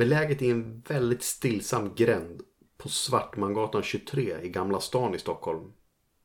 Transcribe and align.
Beläget 0.00 0.42
i 0.42 0.50
en 0.50 0.80
väldigt 0.80 1.22
stillsam 1.22 1.94
gränd 1.94 2.42
på 2.76 2.88
Svartmangatan 2.88 3.82
23 3.82 4.40
i 4.42 4.48
Gamla 4.48 4.80
stan 4.80 5.14
i 5.14 5.18
Stockholm. 5.18 5.72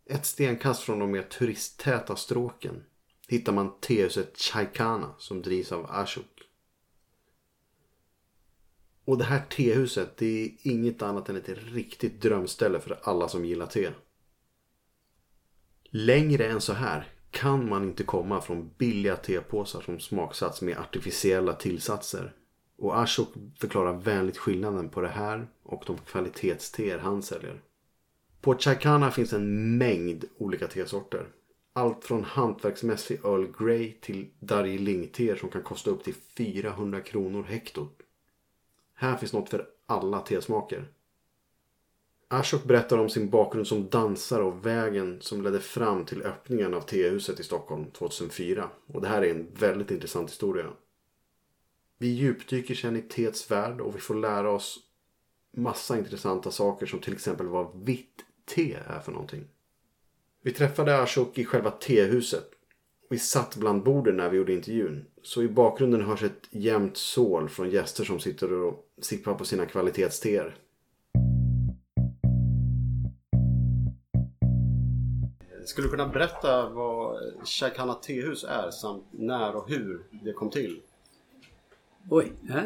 Ett 0.05 0.25
stenkast 0.25 0.83
från 0.83 0.99
de 0.99 1.11
mer 1.11 1.21
turisttäta 1.21 2.15
stråken 2.15 2.83
hittar 3.27 3.53
man 3.53 3.79
tehuset 3.79 4.37
Chaikana 4.37 5.15
som 5.17 5.41
drivs 5.41 5.71
av 5.71 5.85
Ashok. 5.89 6.41
Och 9.05 9.17
det 9.17 9.23
här 9.23 9.45
tehuset 9.49 10.17
det 10.17 10.45
är 10.45 10.49
inget 10.61 11.01
annat 11.01 11.29
än 11.29 11.35
ett 11.35 11.49
riktigt 11.49 12.21
drömställe 12.21 12.79
för 12.79 12.99
alla 13.03 13.27
som 13.27 13.45
gillar 13.45 13.67
te. 13.67 13.91
Längre 15.83 16.47
än 16.47 16.61
så 16.61 16.73
här 16.73 17.07
kan 17.31 17.69
man 17.69 17.83
inte 17.83 18.03
komma 18.03 18.41
från 18.41 18.69
billiga 18.77 19.15
tepåsar 19.15 19.81
som 19.81 19.99
smaksatts 19.99 20.61
med 20.61 20.77
artificiella 20.77 21.53
tillsatser. 21.53 22.33
Och 22.77 22.99
Ashok 22.99 23.33
förklarar 23.59 23.93
vänligt 23.93 24.37
skillnaden 24.37 24.89
på 24.89 25.01
det 25.01 25.07
här 25.07 25.47
och 25.63 25.83
de 25.87 25.97
kvalitetsteer 25.97 26.97
han 26.97 27.23
säljer. 27.23 27.61
På 28.41 28.57
Chakana 28.57 29.11
finns 29.11 29.33
en 29.33 29.77
mängd 29.77 30.25
olika 30.37 30.67
tesorter. 30.67 31.27
Allt 31.73 32.03
från 32.03 32.23
hantverksmässig 32.23 33.19
Earl 33.23 33.47
Grey 33.59 33.91
till 34.01 34.29
Darjeeling-teer 34.39 35.35
som 35.35 35.49
kan 35.49 35.63
kosta 35.63 35.89
upp 35.89 36.03
till 36.03 36.13
400 36.13 37.01
kronor 37.01 37.43
hektot. 37.43 37.97
Här 38.93 39.17
finns 39.17 39.33
något 39.33 39.49
för 39.49 39.67
alla 39.85 40.19
tesmaker. 40.19 40.87
Ashok 42.27 42.63
berättar 42.63 42.97
om 42.97 43.09
sin 43.09 43.29
bakgrund 43.29 43.67
som 43.67 43.89
dansare 43.89 44.43
och 44.43 44.65
vägen 44.65 45.17
som 45.21 45.41
ledde 45.41 45.59
fram 45.59 46.05
till 46.05 46.23
öppningen 46.23 46.73
av 46.73 46.81
tehuset 46.81 47.39
i 47.39 47.43
Stockholm 47.43 47.91
2004. 47.91 48.69
Och 48.87 49.01
det 49.01 49.07
här 49.07 49.21
är 49.21 49.31
en 49.31 49.47
väldigt 49.53 49.91
intressant 49.91 50.29
historia. 50.29 50.65
Vi 51.97 52.07
djupdyker 52.07 52.75
sedan 52.75 52.95
i 52.95 53.01
teets 53.01 53.51
värld 53.51 53.81
och 53.81 53.95
vi 53.95 53.99
får 53.99 54.15
lära 54.15 54.51
oss 54.51 54.79
massa 55.57 55.97
intressanta 55.97 56.51
saker 56.51 56.85
som 56.85 56.99
till 56.99 57.13
exempel 57.13 57.47
vad 57.47 57.83
vitt 57.83 58.25
te 58.45 58.73
är 58.87 58.99
för 58.99 59.11
någonting. 59.11 59.47
Vi 60.41 60.51
träffade 60.51 61.01
Ashok 61.01 61.37
i 61.37 61.45
själva 61.45 61.71
tehuset. 61.71 62.49
Vi 63.09 63.19
satt 63.19 63.55
bland 63.55 63.83
borden 63.83 64.17
när 64.17 64.29
vi 64.29 64.37
gjorde 64.37 64.53
intervjun. 64.53 65.05
Så 65.21 65.43
i 65.43 65.47
bakgrunden 65.47 66.01
hörs 66.01 66.23
ett 66.23 66.47
jämnt 66.49 66.97
sål 66.97 67.49
från 67.49 67.69
gäster 67.69 68.03
som 68.03 68.19
sitter 68.19 68.53
och 68.53 68.85
sippar 69.01 69.33
på 69.33 69.45
sina 69.45 69.65
kvalitetsteer. 69.65 70.55
Skulle 75.65 75.87
du 75.87 75.91
kunna 75.91 76.07
berätta 76.07 76.69
vad 76.69 77.19
Shakana 77.45 77.93
tehus 77.93 78.43
är 78.43 78.71
samt 78.71 79.03
när 79.11 79.55
och 79.55 79.69
hur 79.69 80.03
det 80.23 80.33
kom 80.33 80.49
till? 80.49 80.81
Oj. 82.09 82.31
Ja. 82.47 82.61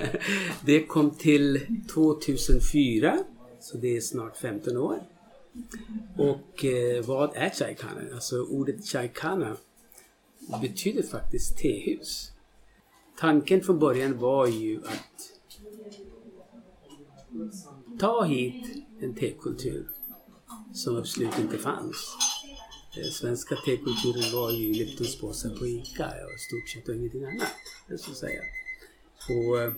det 0.64 0.86
kom 0.86 1.10
till 1.10 1.60
2004. 1.92 3.18
Så 3.60 3.76
det 3.76 3.96
är 3.96 4.00
snart 4.00 4.36
15 4.36 4.76
år. 4.76 5.02
Och 6.16 6.64
eh, 6.64 7.04
vad 7.04 7.36
är 7.36 7.50
Chaikana? 7.50 8.00
Alltså 8.14 8.42
ordet 8.42 8.86
Chaikana 8.86 9.56
betyder 10.62 11.02
faktiskt 11.02 11.58
tehus. 11.58 12.32
Tanken 13.18 13.60
från 13.60 13.78
början 13.78 14.18
var 14.18 14.46
ju 14.46 14.80
att 14.84 15.32
ta 17.98 18.24
hit 18.24 18.84
en 19.00 19.14
tekultur 19.14 19.88
som 20.74 20.96
absolut 20.96 21.38
inte 21.38 21.58
fanns. 21.58 22.16
Den 22.94 23.10
svenska 23.10 23.56
tekulturen 23.56 24.32
var 24.32 24.50
ju 24.50 24.72
Liptons 24.72 25.20
påsar 25.20 25.50
på 25.50 25.66
ICA 25.66 26.06
och 26.06 26.40
stort 26.40 26.68
sett 26.74 26.88
och 26.88 26.94
ingenting 26.94 27.24
annat. 27.24 27.52
Så 28.00 28.10
att 28.10 28.16
säga. 28.16 28.42
Och, 29.28 29.60
eh, 29.60 29.72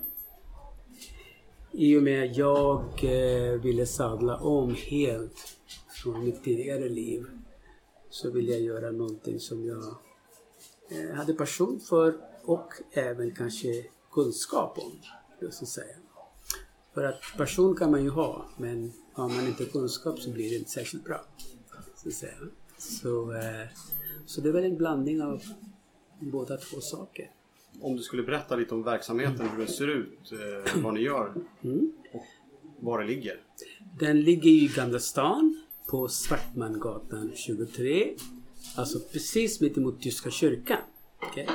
I 1.72 1.96
och 1.96 2.02
med 2.02 2.30
att 2.30 2.36
jag 2.36 2.84
eh, 3.02 3.60
ville 3.60 3.86
sadla 3.86 4.36
om 4.36 4.74
helt 4.74 5.56
från 6.02 6.24
mitt 6.24 6.44
tidigare 6.44 6.88
liv 6.88 7.26
så 8.10 8.30
ville 8.30 8.52
jag 8.52 8.60
göra 8.60 8.90
någonting 8.90 9.40
som 9.40 9.64
jag 9.64 9.94
eh, 10.88 11.14
hade 11.14 11.34
passion 11.34 11.80
för 11.80 12.14
och 12.42 12.72
även 12.92 13.34
kanske 13.34 13.84
kunskap 14.12 14.78
om. 14.78 14.92
Så 15.50 15.64
att 15.64 15.68
säga. 15.68 15.96
För 16.94 17.04
att 17.04 17.20
passion 17.36 17.76
kan 17.76 17.90
man 17.90 18.02
ju 18.02 18.10
ha 18.10 18.44
men 18.56 18.92
har 19.12 19.28
man 19.28 19.46
inte 19.46 19.64
kunskap 19.64 20.18
så 20.18 20.30
blir 20.30 20.50
det 20.50 20.56
inte 20.56 20.70
särskilt 20.70 21.04
bra. 21.04 21.24
Så, 21.96 22.08
att 22.08 22.14
säga. 22.14 22.32
så, 22.78 23.34
så 24.26 24.40
det 24.40 24.48
är 24.48 24.52
väl 24.52 24.64
en 24.64 24.76
blandning 24.76 25.22
av 25.22 25.42
båda 26.20 26.56
två 26.56 26.80
saker. 26.80 27.30
Om 27.80 27.96
du 27.96 28.02
skulle 28.02 28.22
berätta 28.22 28.56
lite 28.56 28.74
om 28.74 28.82
verksamheten, 28.82 29.48
hur 29.48 29.58
den 29.58 29.68
ser 29.68 29.88
ut, 29.88 30.32
eh, 30.32 30.82
vad 30.82 30.94
ni 30.94 31.00
gör 31.00 31.34
mm. 31.62 31.92
och 32.12 32.24
var 32.80 33.00
det 33.00 33.06
ligger? 33.06 33.40
Den 33.98 34.20
ligger 34.20 34.50
i 34.50 34.70
Gamla 34.76 34.98
stan 34.98 35.62
på 35.86 36.08
Svartmangatan 36.08 37.32
23. 37.34 38.14
Alltså 38.76 38.98
precis 39.12 39.60
mittemot 39.60 40.02
Tyska 40.02 40.30
kyrkan. 40.30 40.78
Okay? 41.30 41.46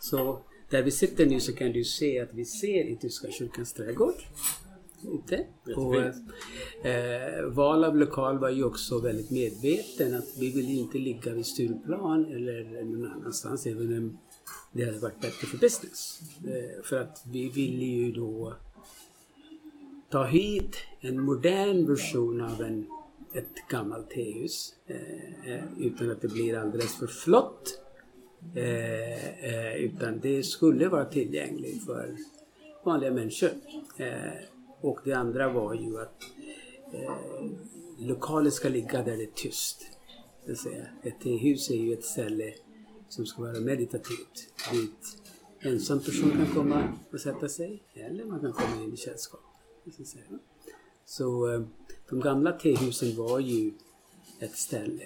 Så 0.00 0.42
där 0.70 0.82
vi 0.82 0.90
sitter 0.90 1.26
nu 1.26 1.40
så 1.40 1.52
kan 1.52 1.72
du 1.72 1.84
se 1.84 2.20
att 2.20 2.34
vi 2.34 2.44
ser 2.44 2.84
i 2.84 2.96
Tyska 2.96 3.30
kyrkans 3.30 3.72
trädgård. 3.72 4.14
Ute. 5.02 5.46
Och, 5.76 5.96
eh, 6.86 7.44
val 7.46 7.84
av 7.84 7.96
lokal 7.96 8.38
var 8.38 8.50
ju 8.50 8.64
också 8.64 8.98
väldigt 8.98 9.30
medveten 9.30 10.14
att 10.14 10.36
vi 10.38 10.50
vill 10.50 10.78
inte 10.78 10.98
ligga 10.98 11.34
vid 11.34 11.46
Stureplan 11.46 12.24
eller 12.24 12.84
någon 12.84 13.12
annanstans 13.12 13.66
även 13.66 13.98
om 13.98 14.18
det 14.72 14.84
hade 14.84 14.98
varit 14.98 15.20
bättre 15.20 15.46
för 15.46 15.58
business. 15.58 16.20
Eh, 16.44 16.82
för 16.82 16.96
att 17.00 17.22
vi 17.32 17.48
ville 17.48 17.84
ju 17.84 18.12
då 18.12 18.54
ta 20.10 20.24
hit 20.24 20.76
en 21.00 21.20
modern 21.20 21.86
version 21.86 22.40
av 22.40 22.62
en 22.62 22.86
ett 23.32 23.68
gammalt 23.68 24.10
tehus 24.10 24.74
eh, 24.86 25.52
eh, 25.54 25.64
utan 25.78 26.10
att 26.10 26.20
det 26.20 26.28
blir 26.28 26.58
alldeles 26.58 26.96
för 26.96 27.06
flott. 27.06 27.80
Eh, 28.54 29.44
eh, 29.44 29.74
utan 29.74 30.20
det 30.20 30.42
skulle 30.42 30.88
vara 30.88 31.04
tillgängligt 31.04 31.84
för 31.86 32.16
vanliga 32.84 33.10
människor. 33.10 33.50
Eh, 33.96 34.32
och 34.80 35.00
det 35.04 35.12
andra 35.12 35.48
var 35.48 35.74
ju 35.74 36.00
att 36.00 36.22
eh, 36.92 37.14
lokalen 37.98 38.52
ska 38.52 38.68
ligga 38.68 39.02
där 39.02 39.16
det 39.16 39.22
är 39.22 39.30
tyst. 39.34 39.86
Det 40.46 40.56
säga, 40.56 40.86
ett 41.02 41.20
tehus 41.22 41.70
är 41.70 41.76
ju 41.76 41.92
ett 41.92 42.04
ställe 42.04 42.54
som 43.10 43.26
ska 43.26 43.42
vara 43.42 43.60
meditativt. 43.60 44.54
Dit 44.72 45.22
ensam 45.60 46.00
person 46.00 46.30
kan 46.30 46.54
komma 46.54 46.88
och 47.12 47.20
sätta 47.20 47.48
sig 47.48 47.82
eller 47.94 48.24
man 48.24 48.40
kan 48.40 48.52
komma 48.52 48.84
in 48.84 48.94
i 48.94 48.96
sällskap. 48.96 49.40
Så 51.04 51.46
de 52.10 52.20
gamla 52.20 52.52
tehusen 52.52 53.16
var 53.16 53.40
ju 53.40 53.72
ett 54.40 54.56
ställe 54.56 55.04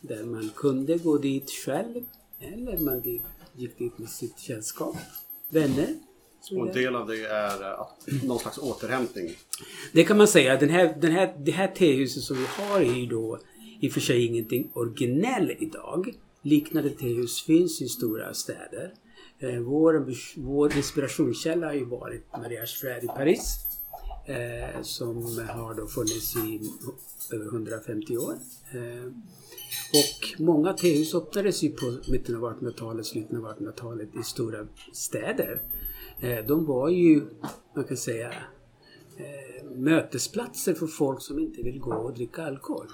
där 0.00 0.24
man 0.24 0.50
kunde 0.56 0.98
gå 0.98 1.18
dit 1.18 1.50
själv 1.50 2.04
eller 2.40 2.78
man 2.78 3.20
gick 3.54 3.78
dit 3.78 3.98
med 3.98 4.08
sitt 4.08 4.38
sällskap, 4.38 4.96
vänner. 5.48 5.94
Och 6.50 6.68
en 6.68 6.74
del 6.74 6.96
av 6.96 7.06
det 7.06 7.26
är 7.26 7.62
att, 7.62 8.06
någon 8.24 8.38
slags 8.38 8.58
återhämtning? 8.58 9.30
Det 9.92 10.04
kan 10.04 10.18
man 10.18 10.28
säga. 10.28 10.56
Den 10.56 10.70
här, 10.70 10.96
den 11.00 11.12
här, 11.12 11.36
det 11.38 11.50
här 11.50 11.68
tehuset 11.68 12.22
som 12.22 12.36
vi 12.36 12.46
har 12.46 12.80
är 12.80 12.94
ju 12.94 13.06
då 13.06 13.38
i 13.80 13.88
och 13.88 13.92
för 13.92 14.00
sig 14.00 14.26
ingenting 14.26 14.70
originell 14.74 15.56
idag. 15.58 16.14
Liknande 16.46 16.90
tehus 16.90 17.42
finns 17.42 17.82
i 17.82 17.88
stora 17.88 18.34
städer. 18.34 18.94
Eh, 19.38 19.60
vår, 19.60 20.06
vår 20.36 20.76
inspirationskälla 20.76 21.66
har 21.66 21.74
ju 21.74 21.84
varit 21.84 22.26
Mariage 22.32 22.80
Frère 22.80 23.04
i 23.04 23.06
Paris 23.06 23.56
eh, 24.26 24.82
som 24.82 25.16
har 25.48 25.74
då 25.74 25.86
funnits 25.86 26.36
i 26.36 26.60
över 27.32 27.46
150 27.46 28.16
år. 28.16 28.34
Eh, 28.72 29.06
och 29.92 30.40
många 30.40 30.72
tehus 30.72 31.14
öppnades 31.14 31.62
ju 31.62 31.70
på 31.70 31.98
mitten 32.10 32.36
av 32.36 32.42
1800-talet, 32.42 33.06
slutet 33.06 33.36
av 33.36 33.44
1800-talet 33.44 34.08
i 34.20 34.22
stora 34.22 34.66
städer. 34.92 35.62
Eh, 36.20 36.46
de 36.46 36.64
var 36.64 36.88
ju, 36.88 37.26
man 37.76 37.84
kan 37.84 37.96
säga, 37.96 38.28
eh, 39.16 39.64
mötesplatser 39.74 40.74
för 40.74 40.86
folk 40.86 41.22
som 41.22 41.38
inte 41.38 41.62
vill 41.62 41.80
gå 41.80 41.94
och 41.94 42.14
dricka 42.14 42.42
alkohol. 42.42 42.86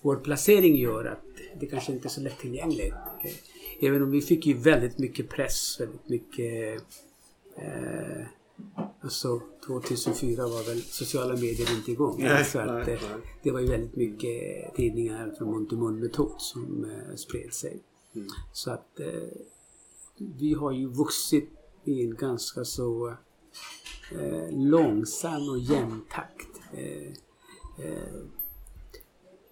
Vår 0.00 0.16
placering 0.16 0.76
gör 0.76 1.04
att 1.04 1.31
det 1.60 1.66
kanske 1.66 1.92
inte 1.92 2.08
är 2.08 2.10
så 2.10 2.20
lättillgängligt. 2.20 2.94
Eh, 3.24 3.86
även 3.88 4.02
om 4.02 4.10
vi 4.10 4.20
fick 4.20 4.46
ju 4.46 4.54
väldigt 4.54 4.98
mycket 4.98 5.28
press, 5.28 5.80
väldigt 5.80 6.08
mycket 6.08 6.82
eh, 7.56 8.26
Alltså 9.00 9.40
2004 9.66 10.42
var 10.42 10.66
väl 10.66 10.82
sociala 10.82 11.34
medier 11.34 11.76
inte 11.76 11.92
igång. 11.92 12.16
Nej, 12.18 12.44
så 12.44 12.58
att, 12.58 12.86
nej, 12.86 12.98
nej. 13.02 13.20
Det 13.42 13.50
var 13.50 13.60
ju 13.60 13.66
väldigt 13.66 13.96
mycket 13.96 14.74
tidningar 14.74 15.34
från 15.38 15.50
mun 15.50 15.68
till 15.68 15.78
mun 15.78 16.00
metod 16.00 16.34
som 16.38 16.84
eh, 16.84 17.14
spred 17.14 17.52
sig. 17.52 17.82
Mm. 18.14 18.28
Så 18.52 18.70
att 18.70 19.00
eh, 19.00 19.28
vi 20.16 20.54
har 20.54 20.72
ju 20.72 20.86
vuxit 20.88 21.50
i 21.84 22.04
en 22.04 22.14
ganska 22.14 22.64
så 22.64 23.08
eh, 24.12 24.50
långsam 24.50 25.48
och 25.48 25.58
jämn 25.58 26.04
takt. 26.10 26.60
Eh, 26.72 27.08
eh 27.86 28.22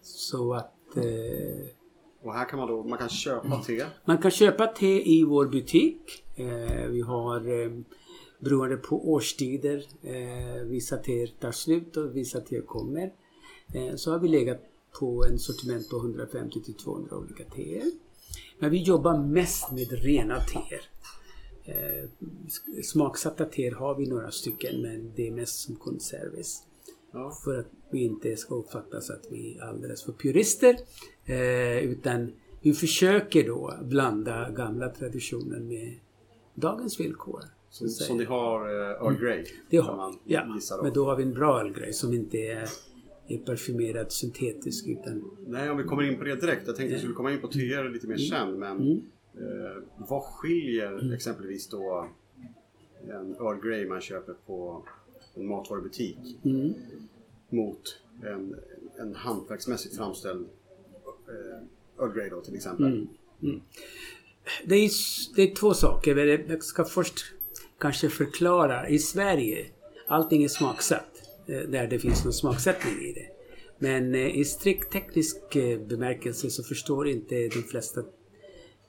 så 0.03 0.55
att... 0.55 0.97
Eh, 0.97 1.80
och 2.23 2.35
här 2.35 2.49
kan 2.49 2.59
man 2.59 2.69
då 2.69 2.83
man 2.83 2.99
kan 2.99 3.09
köpa 3.09 3.63
te? 3.63 3.87
Man 4.05 4.19
kan 4.19 4.31
köpa 4.31 4.67
te 4.67 5.11
i 5.11 5.25
vår 5.25 5.47
butik. 5.47 6.25
vi 6.91 7.01
har 7.01 7.41
beroende 8.41 8.77
på 8.77 9.13
årstider. 9.13 9.85
Eh, 10.03 10.63
vissa 10.63 10.97
teer 10.97 11.27
tar 11.41 11.53
slut 11.53 11.97
och 11.97 12.17
vissa 12.17 12.41
teer 12.41 12.63
kommer. 12.63 13.13
Eh, 13.75 13.95
så 13.97 14.13
har 14.13 14.19
vi 14.19 14.29
legat 14.29 14.61
på 14.99 15.25
en 15.25 15.39
sortiment 15.39 15.91
på 15.91 15.97
150 15.97 16.61
till 16.61 16.75
200 16.75 17.17
olika 17.17 17.45
teer. 17.45 17.91
Men 18.59 18.71
vi 18.71 18.83
jobbar 18.83 19.19
mest 19.19 19.73
med 19.73 19.93
rena 19.93 20.41
teer. 20.41 20.81
Eh, 21.65 22.09
smaksatta 22.83 23.45
teer 23.45 23.73
har 23.73 23.95
vi 23.95 24.07
några 24.07 24.31
stycken 24.31 24.83
men 24.83 25.13
det 25.17 25.29
är 25.29 25.33
mest 25.33 25.59
som 25.59 25.77
kundservice. 25.77 26.63
Ja. 27.13 27.33
För 27.45 27.59
att 27.59 27.67
vi 27.91 28.03
inte 28.05 28.37
ska 28.37 28.55
uppfattas 28.55 29.11
att 29.11 29.27
vi 29.31 29.57
är 29.59 29.63
alldeles 29.65 30.03
för 30.03 30.13
purister. 30.13 30.77
Eh, 31.25 31.79
utan 31.85 32.33
vi 32.63 32.73
försöker 32.73 33.47
då 33.47 33.75
blanda 33.83 34.51
gamla 34.51 34.89
traditioner 34.89 35.61
med 35.61 35.95
dagens 36.55 37.01
villkor. 37.01 37.41
Som, 37.71 37.89
som 37.89 38.17
ni 38.19 38.25
har 38.25 38.61
eh, 38.69 38.91
Earl 39.07 39.15
Grey? 39.21 39.45
Det 39.71 39.77
har 39.77 39.97
man. 39.97 40.19
Ja, 40.25 40.59
men 40.83 40.93
då 40.93 41.05
har 41.05 41.17
vi 41.17 41.23
en 41.23 41.35
bra 41.35 41.61
ölgrej 41.61 41.93
som 41.93 42.13
inte 42.13 42.39
är, 42.39 42.69
är 43.29 43.39
parfymerad 43.39 44.13
syntetisk 44.13 44.87
utan 44.87 45.31
Nej, 45.47 45.71
om 45.71 45.77
vi 45.77 45.85
kommer 45.85 46.03
in 46.03 46.19
på 46.19 46.25
det 46.25 46.35
direkt. 46.37 46.67
Jag 46.67 46.77
tänkte 46.77 46.95
att 46.95 46.99
vi 46.99 47.03
skulle 47.03 47.15
komma 47.15 47.33
in 47.33 47.41
på 47.41 47.49
teer 47.49 47.89
lite 47.89 48.07
mer 48.07 48.17
sen. 48.17 48.59
Men 48.59 48.77
Mm. 48.81 49.03
eh, 49.35 49.83
vad 50.09 50.23
skiljer 50.23 51.15
exempelvis 51.15 51.69
då 51.69 52.09
en 53.09 53.35
Earl 53.35 53.61
Grey 53.69 53.89
man 53.89 54.01
köper 54.01 54.35
på 54.47 54.85
en 55.35 55.47
matvarubutik 55.47 56.19
mm, 56.45 56.75
mot 57.49 58.01
en, 58.23 58.57
en 58.99 59.15
hantverksmässigt 59.15 59.97
framställd 59.97 60.47
eh, 61.29 62.03
Earl 62.05 62.15
Grey 62.15 62.29
då 62.31 62.41
till 62.41 62.55
exempel? 62.55 62.87
Mm. 63.43 63.61
det, 64.65 64.75
är, 64.75 64.91
det 65.37 65.43
är 65.43 65.55
två 65.55 65.75
saker. 65.75 66.17
Jag 66.17 66.65
ska 66.65 66.85
först 66.85 67.35
kanske 67.79 68.09
förklara. 68.09 68.89
I 68.89 68.99
Sverige, 68.99 69.67
allting 70.07 70.45
är 70.45 70.49
smaksatt. 70.49 71.23
eh, 71.47 71.61
Där 71.61 71.87
det 71.87 71.99
finns 71.99 72.25
någon 72.25 72.33
smaksättning 72.33 72.95
i 72.95 73.13
det. 73.13 73.27
Men 73.79 74.15
eh, 74.15 74.39
i 74.39 74.45
strikt 74.45 74.93
teknisk 74.93 75.57
eh, 75.57 75.81
bemärkelse 75.81 76.51
så 76.51 76.63
förstår 76.63 77.09
inte 77.09 77.35
de 77.35 77.63
flesta 77.63 78.03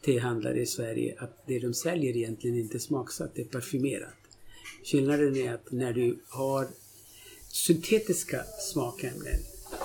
tehandlare 0.06 0.62
i 0.62 0.66
Sverige 0.66 1.16
att 1.20 1.44
det 1.48 1.60
de 1.60 1.74
säljer 1.74 2.18
egentligen 2.18 2.58
inte 2.58 2.78
är 2.78 2.80
smaksatt, 2.80 3.32
det 3.36 3.42
är 3.42 3.46
parfymerat. 3.46 4.14
Skillnaden 4.83 5.36
är 5.36 5.54
att 5.54 5.72
när 5.72 5.94
du 5.94 6.19
har 6.28 6.68
syntetiska 7.48 8.44
smakämnen 8.72 9.39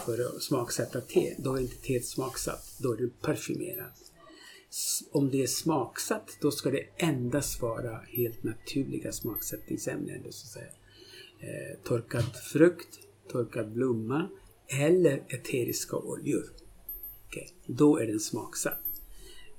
för 0.07 0.37
att 0.37 0.43
smaksätta 0.43 1.01
te, 1.01 1.35
då 1.39 1.55
är 1.55 1.61
inte 1.61 1.77
teet 1.77 2.07
smaksatt, 2.07 2.75
då 2.79 2.93
är 2.93 2.97
det 2.97 3.21
parfymerat. 3.21 4.13
Om 5.13 5.31
det 5.31 5.43
är 5.43 5.47
smaksatt, 5.47 6.39
då 6.41 6.51
ska 6.51 6.71
det 6.71 6.87
endast 6.97 7.63
vara 7.63 8.01
helt 8.09 8.43
naturliga 8.43 9.13
smaksättningsämnen. 9.13 10.23
Det 10.25 10.33
så 10.33 10.47
att 10.47 10.53
säga. 10.53 10.73
Eh, 11.41 11.79
torkad 11.85 12.37
frukt, 12.53 12.99
torkad 13.29 13.73
blomma 13.73 14.29
eller 14.69 15.23
eteriska 15.29 15.97
oljor. 15.97 16.45
Okay. 17.29 17.47
Då 17.67 17.99
är 17.99 18.07
den 18.07 18.21
smaksatt. 18.21 18.83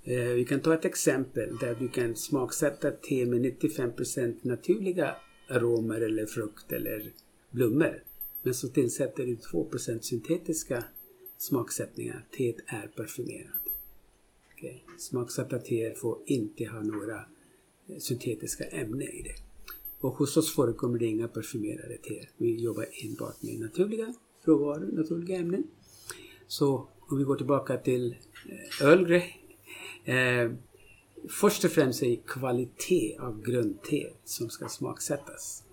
Eh, 0.04 0.20
vi 0.20 0.46
kan 0.46 0.60
ta 0.60 0.74
ett 0.74 0.86
exempel 0.86 1.58
där 1.58 1.76
du 1.80 1.88
kan 1.88 2.16
smaksätta 2.16 2.92
te 2.92 3.26
med 3.26 3.42
95% 3.42 4.36
naturliga 4.42 5.16
aromer 5.48 6.02
eller 6.02 6.26
frukt 6.26 6.72
eller 6.72 7.12
blommor. 7.52 8.04
Men 8.42 8.54
så 8.54 8.68
tillsätter 8.68 9.26
du 9.26 9.36
2% 9.36 10.02
syntetiska 10.02 10.84
smaksättningar. 11.38 12.26
Teet 12.38 12.56
är 12.68 12.88
parfymerat. 12.88 13.62
Okay. 14.54 14.80
Smaksatta 14.98 15.60
teer 15.60 15.94
får 15.94 16.18
inte 16.26 16.66
ha 16.66 16.82
några 16.82 17.26
eh, 17.88 17.98
syntetiska 18.00 18.64
ämnen 18.64 19.08
i 19.08 19.22
det. 19.22 19.36
Och 20.00 20.14
hos 20.14 20.38
oss 20.38 20.56
förekommer 20.56 21.00
det 21.00 21.06
inga 21.06 21.28
parfymerade 21.28 21.98
teer. 21.98 22.30
Vi 22.38 22.56
jobbar 22.56 22.86
enbart 23.04 23.42
med 23.42 23.60
naturliga 23.60 24.14
råvaror, 24.44 24.90
naturliga 24.92 25.38
ämnen. 25.38 25.64
Så 26.48 26.88
om 27.00 27.18
vi 27.18 27.24
går 27.24 27.36
tillbaka 27.36 27.78
till 27.78 28.16
eh, 28.50 28.88
Ölgre 28.88 29.24
Eh, 30.08 30.52
först 31.30 31.66
och 31.66 31.72
främst 31.72 32.04
är 32.04 32.08
det 32.08 32.18
kvalitet 32.28 33.18
av 33.20 33.42
grundte 33.42 34.14
som 34.24 34.50
ska 34.50 34.68
smaksättas. 34.68 35.64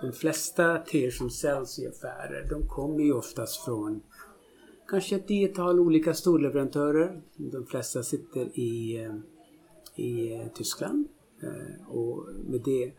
De 0.00 0.12
flesta 0.12 0.78
teer 0.78 1.10
som 1.10 1.30
säljs 1.30 1.78
i 1.78 1.86
affärer, 1.86 2.46
de 2.50 2.68
kommer 2.68 3.04
ju 3.04 3.12
oftast 3.12 3.64
från 3.64 4.02
kanske 4.88 5.16
ett 5.16 5.28
tiotal 5.28 5.80
olika 5.80 6.14
storleverantörer. 6.14 7.22
De 7.36 7.66
flesta 7.66 8.02
sitter 8.02 8.58
i, 8.58 8.96
eh, 9.04 9.14
i 10.04 10.40
Tyskland. 10.54 11.08
Eh, 11.42 11.88
och 11.88 12.28
med 12.48 12.60
det 12.64 12.92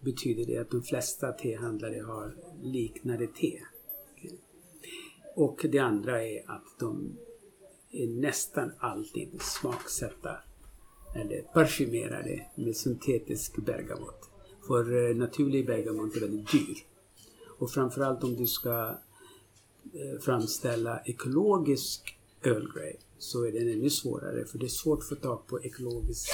betyder 0.00 0.44
det 0.44 0.58
att 0.58 0.70
de 0.70 0.82
flesta 0.82 1.32
tehandlare 1.32 2.02
har 2.02 2.36
liknande 2.62 3.26
te. 3.26 3.60
Och 5.36 5.66
det 5.72 5.78
andra 5.78 6.24
är 6.24 6.50
att 6.50 6.78
de 6.78 7.16
är 7.94 8.06
nästan 8.06 8.72
alltid 8.78 9.28
smaksatta 9.40 10.36
eller 11.14 11.42
parfymerade 11.42 12.46
med 12.54 12.76
syntetisk 12.76 13.56
bergamott. 13.56 14.30
För 14.66 15.10
eh, 15.10 15.16
naturlig 15.16 15.66
bergamott 15.66 16.16
är 16.16 16.20
väldigt 16.20 16.52
dyr. 16.52 16.76
Och 17.58 17.70
framförallt 17.70 18.24
om 18.24 18.36
du 18.36 18.46
ska 18.46 18.98
eh, 19.94 20.20
framställa 20.20 21.00
ekologisk 21.04 22.18
Earl 22.42 22.72
Grey 22.74 22.96
så 23.18 23.44
är 23.44 23.52
den 23.52 23.68
ännu 23.70 23.90
svårare 23.90 24.44
för 24.44 24.58
det 24.58 24.66
är 24.66 24.68
svårt 24.68 24.98
att 24.98 25.08
få 25.08 25.14
tag 25.14 25.46
på 25.46 25.62
ekologisk 25.62 26.30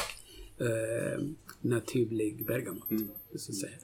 eh, 0.58 1.24
naturlig 1.60 2.46
bergamott. 2.46 2.88
Så 3.34 3.52
att 3.52 3.56
säga. 3.58 3.76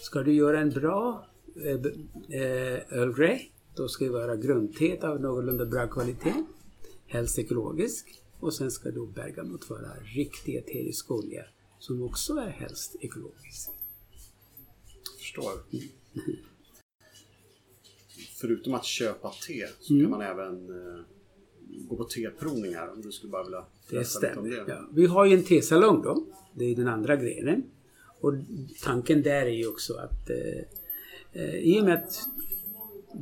Ska 0.00 0.22
du 0.22 0.32
göra 0.32 0.60
en 0.60 0.70
bra 0.70 1.26
eh, 1.64 1.80
b- 1.80 1.90
eh, 2.36 2.98
Earl 2.98 3.12
Grey 3.14 3.40
då 3.74 3.88
ska 3.88 4.04
det 4.04 4.10
vara 4.10 4.36
grundteet 4.36 5.04
av 5.04 5.20
någorlunda 5.20 5.66
bra 5.66 5.86
kvalitet. 5.88 6.44
Helst 7.14 7.38
ekologisk. 7.38 8.22
Och 8.40 8.54
sen 8.54 8.70
ska 8.70 8.90
då 8.90 9.06
bergamott 9.06 9.70
vara 9.70 9.88
riktig 10.16 10.56
eterisk 10.56 11.10
olja 11.10 11.44
som 11.78 12.02
också 12.02 12.32
är 12.34 12.48
helst 12.48 12.96
ekologisk. 13.00 13.70
Förstår. 15.18 15.52
Förutom 18.40 18.74
att 18.74 18.84
köpa 18.84 19.32
te 19.46 19.66
så 19.80 19.94
Mm. 19.94 20.04
kan 20.04 20.10
man 20.10 20.22
även 20.22 20.68
eh, 20.70 21.00
gå 21.88 21.96
på 21.96 22.04
teprovningar 22.04 22.88
om 22.92 23.02
du 23.02 23.12
skulle 23.12 23.30
bara 23.30 23.44
vilja 23.44 23.60
Det 23.88 23.94
berätta 23.96 24.18
lite 24.20 24.38
om 24.38 24.46
stämmer. 24.46 24.64
det. 24.66 24.72
Ja. 24.72 24.88
Vi 24.92 25.06
har 25.06 25.24
ju 25.26 25.34
en 25.36 25.44
tesalong 25.44 26.02
då. 26.02 26.26
Det 26.54 26.64
är 26.64 26.76
den 26.76 26.88
andra 26.88 27.16
grenen. 27.16 27.62
Och 28.20 28.32
tanken 28.82 29.22
där 29.22 29.46
är 29.46 29.50
ju 29.50 29.66
också 29.66 29.94
att 29.94 30.30
eh, 30.30 30.62
eh, 31.42 31.54
i 31.54 31.80
och 31.80 31.84
med 31.84 31.94
att 32.04 32.28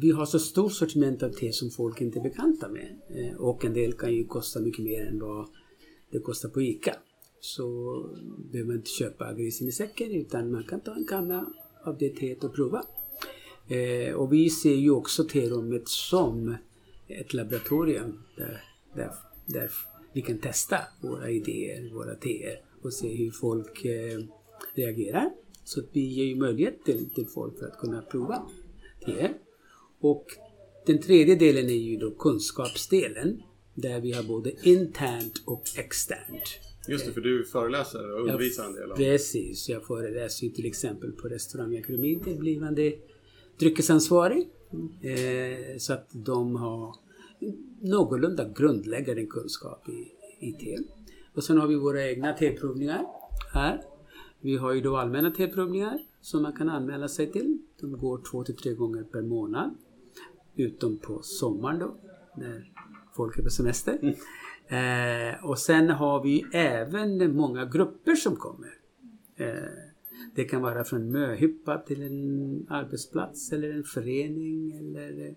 vi 0.01 0.11
har 0.11 0.27
så 0.27 0.39
stort 0.39 0.73
sortiment 0.73 1.23
av 1.23 1.31
te 1.31 1.53
som 1.53 1.71
folk 1.71 2.01
inte 2.01 2.19
är 2.19 2.23
bekanta 2.23 2.69
med 2.69 3.01
eh, 3.09 3.37
och 3.37 3.65
en 3.65 3.75
del 3.75 3.93
kan 3.93 4.15
ju 4.15 4.25
kosta 4.25 4.61
mycket 4.61 4.85
mer 4.85 5.07
än 5.07 5.19
vad 5.19 5.49
det 6.11 6.19
kostar 6.19 6.49
på 6.49 6.63
ICA. 6.63 6.95
Så 7.41 7.65
behöver 8.53 8.69
man 8.69 8.77
inte 8.77 8.91
köpa 8.91 9.35
grisen 9.35 9.69
i 9.69 9.73
säcken 9.73 10.11
utan 10.11 10.53
man 10.53 10.65
kan 10.65 10.81
ta 10.81 10.95
en 10.95 11.07
kanna 11.07 11.47
av 11.85 11.99
det 11.99 12.09
teet 12.09 12.45
och 12.45 12.55
prova. 12.55 12.83
Eh, 13.69 14.15
och 14.15 14.33
vi 14.33 14.51
ser 14.51 14.75
ju 14.75 14.91
också 14.91 15.25
terummet 15.25 15.89
som 15.89 16.57
ett 17.09 17.35
laboratorium 17.35 18.19
där, 18.37 18.65
där, 18.95 19.11
där 19.47 19.71
vi 20.13 20.23
kan 20.23 20.39
testa 20.39 20.79
våra 21.01 21.31
idéer, 21.31 21.95
våra 21.95 22.15
teer 22.15 22.61
och 22.83 22.93
se 22.93 23.17
hur 23.17 23.31
folk 23.31 23.85
eh, 23.85 24.19
reagerar. 24.75 25.31
Så 25.65 25.83
vi 25.93 26.01
ger 26.01 26.25
ju 26.25 26.37
möjlighet 26.37 26.85
till, 26.85 27.11
till 27.11 27.27
folk 27.27 27.59
för 27.59 27.67
att 27.67 27.79
kunna 27.79 28.03
prova 28.03 28.49
teer. 29.07 29.35
Och 30.03 30.27
den 30.87 31.01
tredje 31.01 31.35
delen 31.35 31.65
är 31.65 31.75
ju 31.75 31.97
då 31.97 32.11
kunskapsdelen 32.11 33.43
där 33.75 34.01
vi 34.01 34.13
har 34.13 34.23
både 34.23 34.53
internt 34.63 35.43
och 35.45 35.63
externt. 35.77 36.59
Just 36.89 37.07
det, 37.07 37.13
för 37.13 37.21
du 37.21 37.45
föreläser 37.45 38.15
och 38.15 38.21
undervisar 38.21 38.65
en 38.65 38.75
del 38.75 38.91
om 38.91 38.97
Precis, 38.97 39.69
jag 39.69 39.87
föreläser 39.87 40.47
ju 40.47 40.53
till 40.53 40.67
exempel 40.67 41.13
på 41.13 41.29
restaurangakademin 41.29 42.21
till 42.21 42.39
blivande 42.39 42.93
dryckesansvarig. 43.59 44.49
Eh, 45.03 45.79
så 45.79 45.93
att 45.93 46.09
de 46.13 46.57
har 46.57 46.97
någorlunda 47.81 48.49
grundläggande 48.49 49.27
kunskap 49.27 49.89
i, 49.89 50.13
i 50.47 50.53
te. 50.53 50.79
Och 51.35 51.45
sen 51.45 51.59
har 51.59 51.67
vi 51.67 51.75
våra 51.75 52.09
egna 52.09 52.33
teprovningar 52.33 53.07
här. 53.53 53.83
Vi 54.41 54.57
har 54.57 54.73
ju 54.73 54.81
då 54.81 54.97
allmänna 54.97 55.31
teprovningar 55.31 55.99
som 56.21 56.43
man 56.43 56.53
kan 56.53 56.69
anmäla 56.69 57.09
sig 57.09 57.33
till. 57.33 57.59
De 57.81 57.93
går 57.93 58.21
två 58.31 58.45
till 58.45 58.57
tre 58.57 58.75
gånger 58.75 59.03
per 59.03 59.23
månad. 59.23 59.75
Utom 60.57 60.99
på 60.99 61.21
sommaren 61.23 61.79
då, 61.79 61.97
när 62.37 62.73
folk 63.17 63.39
är 63.39 63.43
på 63.43 63.51
semester. 63.51 64.17
Eh, 64.67 65.45
och 65.45 65.59
sen 65.59 65.91
har 65.91 66.23
vi 66.23 66.45
även 66.53 67.37
många 67.37 67.65
grupper 67.65 68.15
som 68.15 68.37
kommer. 68.37 68.75
Eh, 69.37 69.47
det 70.35 70.45
kan 70.45 70.63
vara 70.63 70.85
från 70.85 71.11
möhippa 71.11 71.79
till 71.79 72.03
en 72.03 72.67
arbetsplats 72.71 73.53
eller 73.53 73.71
en 73.71 73.85
förening. 73.85 74.73
Eller, 74.73 75.35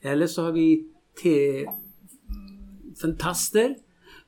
eller 0.00 0.26
så 0.26 0.42
har 0.42 0.52
vi 0.52 0.88
te 1.22 1.66
fantaster 3.00 3.76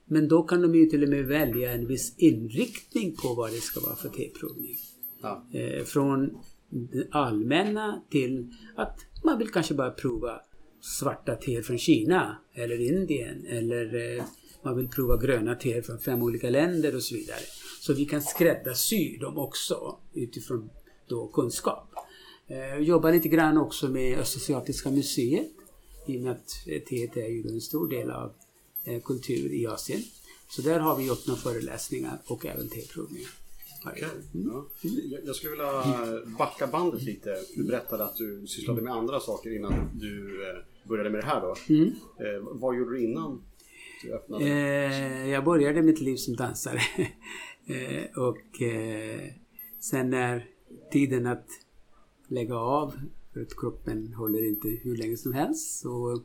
Men 0.04 0.28
då 0.28 0.42
kan 0.42 0.62
de 0.62 0.74
ju 0.74 0.86
till 0.86 1.02
och 1.02 1.08
med 1.08 1.26
välja 1.26 1.72
en 1.72 1.86
viss 1.86 2.14
inriktning 2.18 3.16
på 3.16 3.34
vad 3.34 3.50
det 3.50 3.60
ska 3.60 3.80
vara 3.80 3.96
för 3.96 4.08
teprovning. 4.08 4.76
Ja. 5.22 5.44
Eh, 5.52 5.84
från 5.84 6.38
det 6.68 7.08
allmänna 7.10 8.02
till 8.10 8.50
att 8.76 9.00
man 9.24 9.38
vill 9.38 9.50
kanske 9.50 9.74
bara 9.74 9.90
prova 9.90 10.40
svarta 10.80 11.34
teer 11.34 11.62
från 11.62 11.78
Kina 11.78 12.36
eller 12.54 12.80
Indien 12.80 13.46
eller 13.46 14.16
eh, 14.16 14.24
man 14.62 14.76
vill 14.76 14.88
prova 14.88 15.16
gröna 15.16 15.54
teer 15.54 15.82
från 15.82 15.98
fem 15.98 16.22
olika 16.22 16.50
länder 16.50 16.96
och 16.96 17.02
så 17.02 17.14
vidare. 17.14 17.40
Så 17.80 17.92
vi 17.92 18.04
kan 18.04 18.22
skräddarsy 18.22 19.18
dem 19.18 19.38
också 19.38 19.98
utifrån 20.12 20.70
då 21.08 21.28
kunskap. 21.28 21.88
Jag 22.46 22.82
jobbar 22.82 23.12
lite 23.12 23.28
grann 23.28 23.58
också 23.58 23.88
med 23.88 24.18
Östasiatiska 24.18 24.90
museet 24.90 25.46
i 26.06 26.18
och 26.18 26.22
med 26.22 26.32
att 26.32 26.66
eh, 26.66 26.82
teet 26.82 27.16
är 27.16 27.28
ju 27.28 27.48
en 27.48 27.60
stor 27.60 27.88
del 27.88 28.10
av 28.10 28.32
eh, 28.84 29.02
kultur 29.02 29.52
i 29.52 29.66
Asien. 29.66 30.02
Så 30.48 30.62
där 30.62 30.78
har 30.78 30.96
vi 30.96 31.06
gjort 31.06 31.26
några 31.26 31.40
föreläsningar 31.40 32.18
och 32.26 32.46
även 32.46 32.68
teprovningar. 32.68 33.43
Ja. 34.32 34.66
Jag- 35.24 35.36
skulle 35.36 35.50
vilja 35.50 35.82
backa 36.38 36.66
bandet 36.66 37.02
lite. 37.02 37.36
Du 37.56 37.64
berättade 37.64 38.04
att 38.04 38.16
du 38.16 38.46
sysslade 38.46 38.82
med 38.82 38.92
andra 38.92 39.20
saker 39.20 39.56
innan 39.56 39.72
du 39.94 40.42
eh, 40.50 40.88
började 40.88 41.10
med 41.10 41.20
det 41.20 41.26
här 41.26 41.40
då. 41.40 41.54
Mm. 41.74 41.88
Eh, 41.88 42.48
Vad 42.52 42.76
gjorde 42.78 42.90
du 42.90 43.02
innan 43.04 43.42
du 44.02 44.12
öppnade? 44.14 44.44
Eh, 44.44 45.28
jag 45.28 45.44
började 45.44 45.82
mitt 45.82 46.00
liv 46.00 46.16
som 46.16 46.36
dansare. 46.36 46.80
eh, 47.66 48.18
och 48.18 48.62
eh, 48.62 49.20
sen 49.80 50.10
när 50.10 50.46
tiden 50.92 51.26
att 51.26 51.46
lägga 52.28 52.56
av, 52.56 52.94
för 53.32 53.40
att 53.42 53.56
kroppen 53.60 54.12
håller 54.14 54.48
inte 54.48 54.68
hur 54.68 54.96
länge 54.96 55.16
som 55.16 55.32
helst, 55.32 55.80
så 55.80 56.22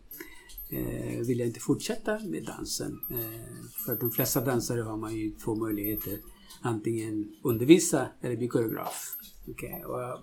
eh, 0.69 1.19
vill 1.27 1.39
jag 1.39 1.47
inte 1.47 1.59
fortsätta 1.59 2.19
med 2.19 2.43
dansen. 2.45 2.99
Eh, 3.11 3.65
för 3.85 3.93
att 3.93 3.99
de 3.99 4.11
flesta 4.11 4.41
dansare 4.45 4.81
har 4.81 4.97
man 4.97 5.15
ju 5.15 5.31
två 5.31 5.55
möjligheter. 5.55 6.19
Antingen 6.61 7.35
undervisa 7.43 8.07
eller 8.21 8.37
bli 8.37 8.47
koreograf. 8.47 9.17
Okej, 9.47 9.83
och 9.85 10.01
jag 10.01 10.19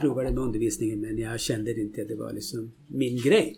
provade 0.00 0.30
med 0.30 0.38
undervisningen 0.38 1.00
men 1.00 1.18
jag 1.18 1.40
kände 1.40 1.80
inte 1.80 2.02
att 2.02 2.08
det 2.08 2.16
var 2.16 2.32
liksom 2.32 2.72
min 2.86 3.22
grej. 3.22 3.56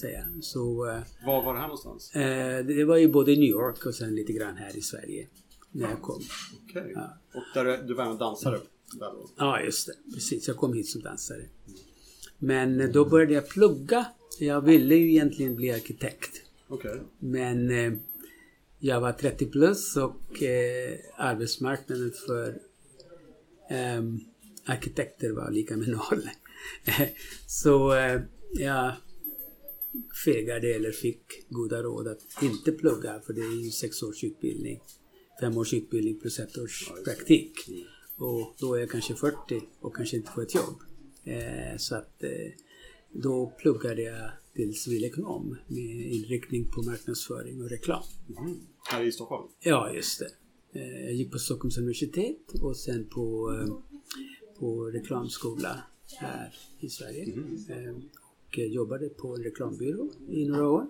Säga. 0.00 0.24
så 0.40 0.88
eh, 0.88 1.00
Var 1.26 1.42
var 1.44 1.54
det 1.54 1.60
här 1.60 1.66
någonstans? 1.66 2.16
Eh, 2.16 2.64
det 2.66 2.84
var 2.84 2.96
ju 2.96 3.08
både 3.08 3.32
i 3.32 3.36
New 3.36 3.48
York 3.48 3.86
och 3.86 3.94
sen 3.94 4.14
lite 4.14 4.32
grann 4.32 4.56
här 4.56 4.76
i 4.76 4.80
Sverige. 4.80 5.28
När 5.72 5.90
jag 5.90 6.02
kom. 6.02 6.22
Okej. 6.64 6.92
Ja. 6.94 7.18
Och 7.34 7.42
där 7.54 7.82
du, 7.86 7.94
var 7.94 8.18
dansare? 8.18 8.58
Där 8.98 9.12
då? 9.12 9.30
Ja, 9.36 9.60
just 9.60 9.86
det. 9.86 10.12
Precis. 10.14 10.48
Jag 10.48 10.56
kom 10.56 10.72
hit 10.72 10.88
som 10.88 11.02
dansare. 11.02 11.42
Men 12.38 12.92
då 12.92 13.04
började 13.04 13.32
jag 13.32 13.48
plugga. 13.48 14.06
Jag 14.40 14.60
ville 14.60 14.94
ju 14.94 15.10
egentligen 15.10 15.56
bli 15.56 15.72
arkitekt. 15.72 16.42
Okej. 16.68 17.00
Men 17.18 17.70
eh, 17.70 17.92
jag 18.80 19.00
var 19.00 19.12
30 19.12 19.46
plus 19.46 19.96
och 19.96 20.42
eh, 20.42 20.98
arbetsmarknaden 21.16 22.12
för 22.26 22.58
ehm, 23.70 24.20
arkitekter 24.64 25.30
var 25.30 25.50
lika 25.50 25.76
med 25.76 25.88
noll. 25.88 26.28
Så 27.46 27.94
eh, 27.94 28.20
jag 28.52 28.92
fegade 30.24 30.74
eller 30.74 30.92
fick 30.92 31.22
goda 31.48 31.82
råd 31.82 32.08
att 32.08 32.42
inte 32.42 32.72
plugga 32.72 33.20
för 33.20 33.32
det 33.32 33.40
är 33.40 33.64
ju 33.64 33.70
sex 33.70 34.02
års 34.02 34.24
utbildning. 34.24 34.80
Fem 35.40 35.56
års 35.56 35.74
utbildning 35.74 36.20
plus 36.20 36.38
ett 36.38 36.58
års 36.58 36.90
praktik. 37.04 37.52
Och 38.16 38.54
då 38.58 38.74
är 38.74 38.80
jag 38.80 38.90
kanske 38.90 39.14
40 39.14 39.36
och 39.80 39.96
kanske 39.96 40.16
inte 40.16 40.32
får 40.32 40.42
ett 40.42 40.54
jobb. 40.54 40.82
Eh, 41.24 41.76
så 41.76 41.94
att 41.94 42.22
eh, 42.22 42.52
då 43.12 43.52
pluggade 43.58 44.02
jag 44.02 44.30
till 44.54 44.74
civilekonom 44.80 45.56
med 45.66 46.12
inriktning 46.12 46.64
på 46.70 46.82
marknadsföring 46.82 47.62
och 47.62 47.70
reklam. 47.70 48.02
Mhm. 48.26 48.60
Här 48.90 49.02
i 49.04 49.12
Stockholm? 49.12 49.48
Ja, 49.60 49.92
just 49.92 50.18
det. 50.18 50.30
Eh, 50.80 51.04
Jag 51.04 51.12
gick 51.14 51.32
på 51.32 51.38
Stockholms 51.38 51.78
universitet 51.78 52.52
och 52.62 52.76
sen 52.76 53.08
på, 53.08 53.52
eh, 53.60 53.76
på 54.58 54.84
reklamskola 54.84 55.82
här 56.18 56.54
i 56.80 56.88
Sverige. 56.88 57.24
Eh, 57.68 57.94
Och 58.52 58.58
jobbade 58.58 59.08
på 59.08 59.36
en 59.36 59.42
reklambyrå 59.42 60.10
i 60.28 60.44
några 60.48 60.68
år. 60.70 60.86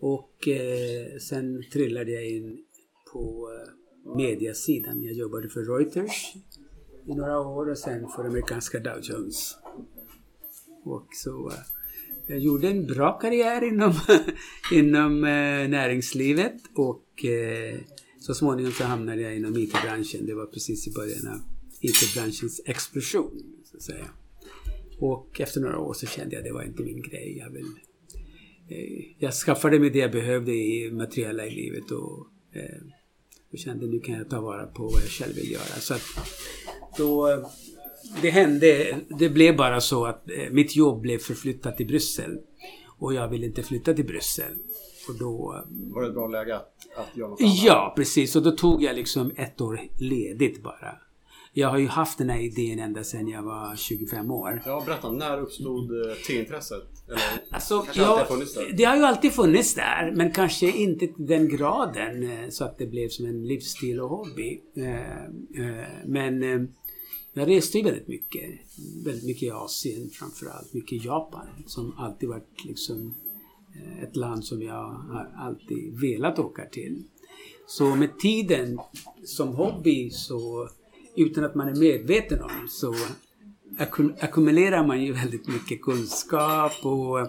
Och 0.00 0.48
eh, 0.48 1.18
sen 1.18 1.64
trillade 1.72 2.12
jag 2.12 2.28
in 2.30 2.64
på 3.12 3.48
mediasidan. 4.16 5.02
Jag 5.02 5.14
jobbade 5.14 5.48
för 5.48 5.64
Reuters 5.64 6.34
i 7.06 7.14
några 7.14 7.40
år 7.40 7.70
och 7.70 7.78
sen 7.78 8.08
för 8.08 8.24
amerikanska 8.24 8.80
Dow 8.80 8.98
Jones. 9.02 9.56
Och 10.84 11.08
så 11.12 11.52
jag 12.26 12.38
gjorde 12.38 12.68
en 12.68 12.86
bra 12.86 13.12
karriär 13.12 13.64
inom, 13.64 13.94
inom 14.72 15.24
eh, 15.24 15.68
näringslivet 15.68 16.56
och 16.74 17.24
eh, 17.24 17.78
så 18.20 18.34
småningom 18.34 18.72
så 18.72 18.84
hamnade 18.84 19.20
jag 19.20 19.36
inom 19.36 19.56
IT-branschen. 19.56 20.26
Det 20.26 20.34
var 20.34 20.46
precis 20.46 20.88
i 20.88 20.90
början 20.92 21.28
av 21.28 21.40
IT-branschens 21.80 22.60
explosion. 22.64 23.42
Så 23.64 23.76
att 23.76 23.82
säga. 23.82 24.06
Och 24.98 25.40
efter 25.40 25.60
några 25.60 25.78
år 25.78 25.94
så 25.94 26.06
kände 26.06 26.34
jag 26.34 26.40
att 26.40 26.46
det 26.46 26.52
var 26.52 26.62
inte 26.62 26.82
min 26.82 27.02
grej. 27.02 27.38
Jag, 27.38 27.50
vill, 27.50 27.66
eh, 28.68 29.04
jag 29.18 29.32
skaffade 29.32 29.78
mig 29.78 29.90
det 29.90 29.98
jag 29.98 30.12
behövde 30.12 30.52
i 30.52 30.90
materiella 30.92 31.46
i 31.46 31.50
livet 31.50 31.90
och, 31.90 32.26
och 33.52 33.58
kände 33.58 33.86
nu 33.86 34.00
kan 34.00 34.14
jag 34.14 34.30
ta 34.30 34.40
vara 34.40 34.66
på 34.66 34.82
vad 34.82 35.02
jag 35.02 35.10
själv 35.10 35.34
vill 35.34 35.52
göra. 35.52 35.80
Så 35.80 35.94
att 35.94 36.02
då, 36.96 37.42
det 38.22 38.30
hände, 38.30 38.96
det 39.18 39.28
blev 39.28 39.56
bara 39.56 39.80
så 39.80 40.06
att 40.06 40.30
eh, 40.30 40.50
mitt 40.50 40.76
jobb 40.76 41.00
blev 41.00 41.18
förflyttat 41.18 41.76
till 41.76 41.86
Bryssel. 41.86 42.38
Och 42.98 43.14
jag 43.14 43.28
ville 43.28 43.46
inte 43.46 43.62
flytta 43.62 43.94
till 43.94 44.06
Bryssel. 44.06 44.52
Och 45.08 45.14
då... 45.18 45.54
eh, 45.54 45.94
Var 45.94 46.02
det 46.02 46.08
ett 46.08 46.14
bra 46.14 46.28
läge 46.28 46.56
att, 46.56 46.74
att 46.96 47.16
göra 47.16 47.28
något 47.28 47.40
annat? 47.40 47.52
Ja, 47.64 47.92
precis. 47.96 48.36
Och 48.36 48.42
då 48.42 48.50
tog 48.50 48.82
jag 48.82 48.96
liksom 48.96 49.32
ett 49.36 49.60
år 49.60 49.80
ledigt 49.98 50.62
bara. 50.62 50.94
Jag 51.52 51.68
har 51.68 51.78
ju 51.78 51.86
haft 51.86 52.18
den 52.18 52.30
här 52.30 52.40
idén 52.40 52.78
ända 52.78 53.04
sedan 53.04 53.28
jag 53.28 53.42
var 53.42 53.76
25 53.76 54.30
år. 54.30 54.62
Ja, 54.66 54.82
berätta. 54.86 55.12
När 55.12 55.40
uppstod 55.40 55.90
eh, 56.08 56.14
teintresset? 56.26 56.82
Eller, 57.08 57.20
Alltså, 57.50 57.86
jag, 57.94 58.26
det 58.76 58.84
har 58.84 58.96
ju 58.96 59.02
alltid 59.02 59.32
funnits 59.32 59.74
där, 59.74 60.12
men 60.16 60.32
kanske 60.32 60.66
inte 60.70 61.06
till 61.06 61.26
den 61.26 61.48
graden 61.48 62.26
så 62.50 62.64
att 62.64 62.78
det 62.78 62.86
blev 62.86 63.08
som 63.08 63.26
en 63.26 63.46
livsstil 63.46 64.00
och 64.00 64.08
hobby. 64.08 64.60
Men 66.06 66.68
jag 67.40 67.48
reste 67.48 67.78
ju 67.78 67.84
väldigt 67.84 68.08
mycket. 68.08 68.50
Väldigt 69.04 69.24
mycket 69.24 69.42
i 69.42 69.50
Asien 69.50 70.10
framförallt. 70.10 70.74
Mycket 70.74 70.92
i 70.92 71.06
Japan 71.06 71.46
som 71.66 71.98
alltid 71.98 72.28
varit 72.28 72.64
liksom 72.64 73.14
eh, 73.74 74.02
ett 74.02 74.16
land 74.16 74.44
som 74.44 74.62
jag 74.62 74.88
har 74.92 75.32
alltid 75.36 76.00
velat 76.00 76.38
åka 76.38 76.66
till. 76.66 77.02
Så 77.66 77.94
med 77.94 78.18
tiden 78.18 78.78
som 79.24 79.48
hobby 79.48 80.10
så 80.10 80.68
utan 81.16 81.44
att 81.44 81.54
man 81.54 81.68
är 81.68 81.74
medveten 81.74 82.42
om 82.42 82.68
så 82.68 82.94
ackumulerar 84.20 84.86
man 84.86 85.04
ju 85.04 85.12
väldigt 85.12 85.48
mycket 85.48 85.82
kunskap 85.82 86.72
och 86.82 87.20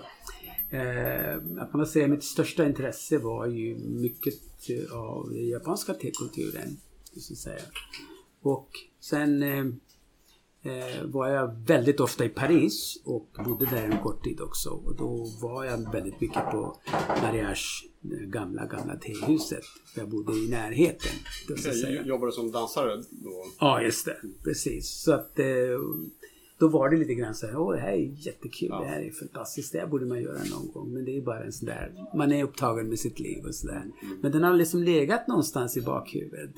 eh, 0.70 1.40
jag 1.56 1.72
kan 1.72 1.78
man 1.78 1.88
säga 1.88 2.08
mitt 2.08 2.24
största 2.24 2.66
intresse 2.66 3.18
var 3.18 3.48
ju 3.48 3.78
mycket 3.78 4.34
eh, 4.70 4.98
av 4.98 5.30
den 5.30 5.48
japanska 5.48 5.94
tekulturen. 5.94 6.78
Så 7.18 7.34
att 7.34 7.40
säga. 7.40 7.62
Och 8.42 8.70
sen 9.00 9.44
eh, 9.44 9.66
var 11.06 11.28
jag 11.28 11.56
väldigt 11.68 12.00
ofta 12.00 12.26
i 12.26 12.30
Paris 12.30 13.02
och 13.06 13.30
bodde 13.46 13.66
där 13.66 13.84
en 13.84 13.98
kort 14.04 14.24
tid 14.24 14.42
också. 14.42 14.70
Och 14.70 14.96
då 14.96 15.28
var 15.42 15.66
jag 15.66 15.92
väldigt 15.92 16.22
mycket 16.22 16.52
på 16.52 16.78
Mariage, 17.22 17.86
det 18.02 18.26
gamla, 18.26 18.66
gamla 18.66 18.96
tehuset. 18.96 19.64
Jag 19.96 20.10
bodde 20.10 20.34
i 20.34 20.50
närheten. 20.50 21.12
Jobbade 22.06 22.32
du 22.32 22.36
som 22.36 22.52
dansare 22.52 22.96
då? 23.12 23.46
Ja, 23.60 23.82
just 23.82 24.06
det. 24.06 24.18
Precis. 24.44 24.90
Så 24.90 25.12
att 25.14 25.40
eh, 25.40 25.46
då 26.60 26.68
var 26.68 26.90
det 26.90 26.98
lite 26.98 27.14
grann 27.14 27.36
så 27.36 27.48
här, 27.48 27.58
åh 27.58 27.74
det 27.74 27.80
här 27.82 27.92
är 27.92 28.28
jättekul, 28.28 28.68
Ja. 28.72 28.80
det 28.80 28.86
här 28.88 29.02
är 29.02 29.12
fantastiskt, 29.12 29.72
det 29.74 29.80
här 29.80 29.88
borde 29.88 30.06
man 30.06 30.22
göra 30.22 30.40
någon 30.52 30.72
gång. 30.74 30.94
Men 30.94 31.06
det 31.06 31.18
är 31.18 31.22
bara 31.22 31.44
en 31.44 31.52
sån 31.52 31.66
där, 31.66 31.94
man 32.16 32.32
är 32.32 32.44
upptagen 32.44 32.90
med 32.90 33.00
sitt 33.00 33.20
liv 33.20 33.46
och 33.46 33.56
sådär. 33.56 33.84
Men 34.22 34.32
den 34.32 34.44
har 34.44 34.54
liksom 34.54 34.84
legat 34.84 35.28
någonstans 35.28 35.78
i 35.78 35.82
bakhuvudet. 35.82 36.52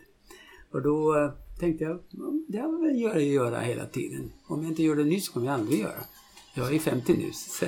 Och 0.71 0.81
då 0.81 1.15
eh, 1.17 1.31
tänkte 1.59 1.83
jag, 1.83 1.99
"Ja, 2.09 2.31
det 2.47 2.57
har 2.57 2.65
jag 2.73 2.81
väl 2.81 3.01
göra, 3.01 3.21
göra 3.21 3.59
hela 3.59 3.85
tiden. 3.85 4.31
Om 4.47 4.61
jag 4.63 4.71
inte 4.71 4.83
gör 4.83 4.95
det 4.95 5.03
nu 5.03 5.19
så 5.19 5.31
kommer 5.31 5.45
jag 5.47 5.53
aldrig 5.55 5.79
göra. 5.79 6.03
Jag 6.53 6.75
är 6.75 6.79
50 6.79 7.13
nu. 7.13 7.31
Så. 7.33 7.65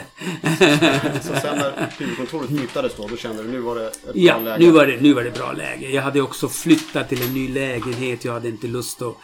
Så 1.22 1.34
sen 1.42 1.58
när 1.58 1.94
huvudkontoret 2.00 2.48
flyttades 2.50 2.96
då, 2.98 3.08
då 3.08 3.16
kände 3.18 3.44
du 3.44 3.50
nu 3.50 3.60
var 3.60 3.76
det 3.76 3.88
ett 3.88 4.04
bra 4.04 4.12
Ja, 4.16 4.40
läge? 4.40 4.66
nu 4.66 4.72
var, 4.72 4.88
det, 4.88 5.02
nu 5.02 5.14
var 5.14 5.24
det 5.24 5.32
bra 5.32 5.52
läge. 5.52 5.90
Jag 5.90 6.02
hade 6.02 6.22
också 6.22 6.48
flyttat 6.50 7.10
till 7.10 7.22
en 7.22 7.34
ny 7.34 7.48
lägenhet. 7.48 8.26
Jag 8.26 8.34
hade 8.34 8.48
inte 8.50 8.68
lust 8.68 9.02
att 9.02 9.16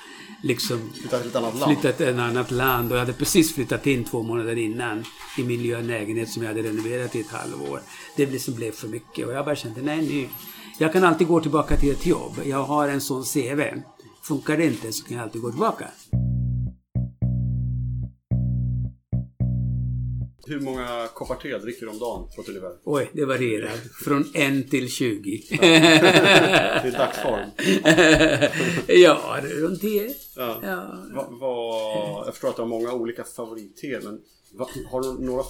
liksom 0.43 0.89
Flyttat 0.93 1.21
till 1.21 1.29
ett 1.29 1.35
annat 1.35 1.59
land? 1.59 1.73
flyttat 1.79 1.97
till 1.97 2.07
ett 2.07 2.19
annat 2.19 2.51
land. 2.51 2.91
Och 2.91 2.95
jag 2.97 2.99
hade 2.99 3.13
precis 3.13 3.55
flyttat 3.55 3.87
in 3.87 4.03
två 4.03 4.23
månader 4.23 4.55
innan 4.57 5.03
i 5.37 5.43
min 5.43 5.61
nya 5.61 5.79
lägenhet 5.81 6.29
som 6.29 6.43
jag 6.43 6.49
hade 6.49 6.61
renoverat 6.69 7.15
i 7.15 7.19
ett 7.19 7.31
halvår. 7.31 7.79
Det 8.15 8.25
liksom 8.25 8.53
blev 8.53 8.71
för 8.71 8.87
mycket 8.87 9.27
och 9.27 9.33
jag 9.33 9.45
bara 9.45 9.55
kände, 9.55 9.81
nej 9.81 10.01
nu. 10.01 10.27
Jag 10.79 10.93
kan 10.93 11.03
alltid 11.03 11.27
gå 11.27 11.41
tillbaka 11.41 11.77
till 11.77 11.91
ett 11.91 12.05
jobb. 12.05 12.33
Jag 12.45 12.63
har 12.63 12.87
en 12.89 13.01
sån 13.01 13.23
CV. 13.23 13.61
Funkar 14.27 14.57
det 14.57 14.65
inte 14.65 14.91
så 14.91 15.05
kan 15.05 16.26
Hur 20.47 20.59
många 20.59 21.07
koppar 21.13 21.35
te 21.35 21.57
dricker 21.57 21.85
du 21.85 21.91
om 21.91 21.99
dagen 21.99 22.27
på 22.35 22.43
ungefär? 22.47 22.71
Oj, 22.83 23.09
det 23.13 23.25
varierar. 23.25 23.71
Från 24.03 24.31
en 24.33 24.63
till 24.63 24.89
20. 24.89 25.43
Det 25.49 25.65
är 25.65 26.91
dagsform. 26.91 27.49
ja, 29.03 29.39
runt 29.43 29.81
10. 29.81 30.13
Ja. 30.35 30.59
Ja. 30.63 31.05
Va, 31.15 31.27
va, 31.29 32.23
jag 32.25 32.33
förstår 32.33 32.49
att 32.49 32.55
du 32.55 32.61
har 32.61 32.69
många 32.69 32.93
olika 32.93 33.23
favoritteer 33.23 34.01
men 34.03 34.21
va, 34.51 34.69
har 34.91 35.01
du 35.01 35.25
några 35.25 35.43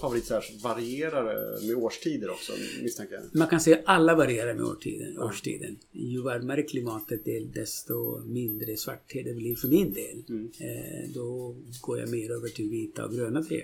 varierar 0.64 1.24
det 1.26 1.68
med 1.68 1.76
årstider 1.76 2.30
också 2.30 2.54
misstänker 2.82 3.16
jag? 3.16 3.24
Man 3.40 3.48
kan 3.48 3.60
säga 3.60 3.76
att 3.76 3.84
alla 3.86 4.16
varierar 4.16 4.54
med 4.54 4.66
årstiden. 4.66 5.20
årstiden. 5.20 5.78
Ju 5.92 6.22
varmare 6.22 6.64
klimatet 6.64 7.28
är 7.28 7.46
desto 7.54 8.20
mindre 8.26 8.78
svart 8.78 9.10
te 9.10 9.24
det 9.24 9.34
blir 9.34 9.56
för 9.56 9.68
min 9.68 9.94
del. 9.94 10.24
Eh, 10.60 11.10
då 11.14 11.56
går 11.82 12.00
jag 12.00 12.10
mer 12.10 12.32
över 12.32 12.50
till 12.50 12.70
vita 12.70 13.06
och 13.06 13.14
gröna 13.14 13.44
te. 13.44 13.64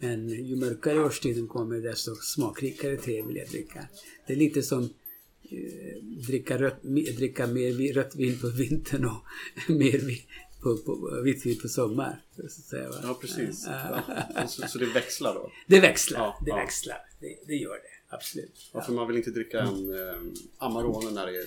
Men 0.00 0.28
ju 0.28 0.56
mörkare 0.56 1.04
årstiden 1.04 1.48
kommer 1.48 1.76
desto 1.76 2.14
smakrikare 2.14 2.96
te 2.96 3.22
vill 3.22 3.36
jag 3.36 3.48
dricka. 3.48 3.88
Det 4.26 4.32
är 4.32 4.36
lite 4.36 4.62
som 4.62 4.82
eh, 5.42 6.02
dricka, 6.26 6.58
rött, 6.58 6.82
dricka 7.16 7.46
mer 7.46 7.92
rött 7.92 8.14
vin 8.16 8.38
på 8.40 8.48
vintern 8.48 9.04
och 9.04 9.24
mer 9.68 10.00
på, 10.62 10.76
på, 10.76 11.20
vitt 11.24 11.46
vin 11.46 11.58
på 11.62 11.68
sommar. 11.68 12.24
Så 12.36 12.62
säga, 12.62 12.88
va? 12.88 12.96
Ja 13.02 13.18
precis. 13.20 13.66
Ja. 13.66 14.02
Så, 14.48 14.68
så 14.68 14.78
det 14.78 14.86
växlar 14.86 15.34
då? 15.34 15.50
Det 15.66 15.80
växlar. 15.80 16.20
Ja, 16.20 16.38
det 16.44 16.50
ja. 16.50 16.56
växlar. 16.56 16.98
Det, 17.20 17.36
det 17.46 17.54
gör 17.54 17.74
det. 17.74 18.14
Absolut. 18.16 18.70
Ja, 18.72 18.82
för 18.82 18.92
man 18.92 19.08
vill 19.08 19.16
inte 19.16 19.30
dricka 19.30 19.60
en 19.60 19.94
eh, 19.94 20.14
Amarone 20.58 21.10
när 21.10 21.26
det 21.26 21.36
är 21.38 21.46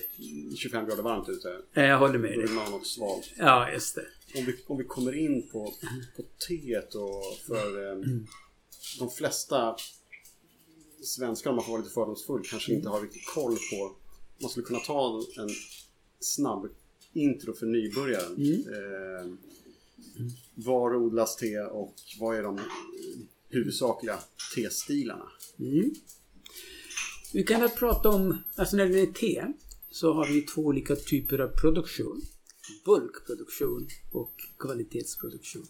25 0.56 0.86
grader 0.86 1.04
varmt 1.04 1.30
ute. 1.30 1.58
Eh, 1.74 1.84
Jag 1.86 1.98
håller 2.00 2.20
med 2.20 2.32
Då 2.32 2.38
dig. 2.38 2.48
vill 2.48 2.56
man 2.56 2.64
ha 2.66 2.72
något 2.72 2.88
svalt. 2.88 3.32
Ja, 3.38 3.72
just 3.72 3.96
det. 3.96 4.06
Om 4.36 4.46
vi, 4.46 4.56
om 4.68 4.78
vi 4.78 4.84
kommer 4.84 5.16
in 5.16 5.48
på, 5.52 5.74
på 6.16 6.24
teet 6.48 6.96
och 6.96 7.24
för 7.48 7.92
eh, 7.92 7.98
de 9.00 9.10
flesta 9.10 9.76
svenskar, 11.04 11.50
om 11.50 11.56
man 11.56 11.66
får 11.66 11.72
vara 11.72 11.82
lite 11.82 11.94
fördomsfull, 11.94 12.44
kanske 12.46 12.74
inte 12.74 12.90
har 12.90 13.02
riktigt 13.02 13.28
koll 13.34 13.58
på. 13.72 13.96
Man 14.42 14.50
skulle 14.50 14.66
kunna 14.66 14.80
ta 14.80 15.24
en 15.38 15.50
snabb 16.20 16.70
intro 17.14 17.54
för 17.54 17.66
nybörjaren. 17.66 18.64
Eh, 18.68 19.32
var 20.56 20.96
odlas 20.96 21.36
te 21.36 21.60
och 21.60 21.96
vad 22.20 22.38
är 22.38 22.44
de 22.44 22.60
huvudsakliga 23.50 24.20
testilarna? 24.56 25.32
Mm. 25.60 25.94
Vi 27.34 27.44
kan 27.44 27.62
väl 27.62 27.70
prata 27.70 28.10
om, 28.10 28.38
alltså 28.56 28.78
när 28.78 28.90
det 28.90 29.00
är 29.00 29.06
te, 29.06 29.54
så 29.92 30.14
har 30.14 30.28
vi 30.28 30.42
två 30.42 30.62
olika 30.62 30.96
typer 30.96 31.40
av 31.40 31.48
produktion. 31.48 32.22
Bulkproduktion 32.86 33.88
och 34.12 34.34
kvalitetsproduktion. 34.60 35.68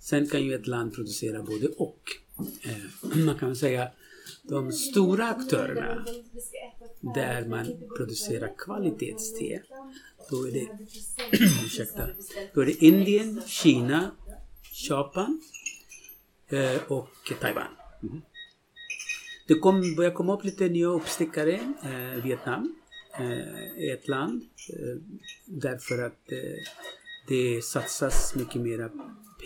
Sen 0.00 0.28
kan 0.28 0.42
ju 0.42 0.54
ett 0.54 0.66
land 0.66 0.94
producera 0.94 1.42
både 1.42 1.68
och. 1.68 2.00
Eh, 2.62 3.16
man 3.26 3.38
kan 3.38 3.56
säga 3.56 3.90
de 4.42 4.72
stora 4.72 5.28
aktörerna 5.28 6.04
där 7.00 7.46
man 7.48 7.66
producerar 7.96 8.54
kvalitetste, 8.58 9.62
då 10.30 10.48
är 10.48 10.52
det, 10.52 10.68
ursäkta, 11.64 12.06
då 12.54 12.60
är 12.60 12.66
det 12.66 12.84
Indien, 12.84 13.42
Kina, 13.46 14.10
Japan 14.88 15.40
eh, 16.48 16.82
och 16.88 17.32
Taiwan. 17.40 17.76
Mm-hmm. 18.00 18.20
Det 19.48 19.54
kom, 19.54 19.94
börjar 19.96 20.10
komma 20.10 20.34
upp 20.34 20.44
lite 20.44 20.68
nya 20.68 20.86
uppstickare. 20.86 21.54
Eh, 21.82 22.24
Vietnam 22.24 22.74
eh, 23.18 23.88
är 23.88 23.94
ett 23.94 24.08
land. 24.08 24.42
Eh, 24.68 25.02
därför 25.46 26.02
att 26.02 26.32
eh, 26.32 26.38
det 27.28 27.64
satsas 27.64 28.34
mycket 28.34 28.60
mera 28.62 28.90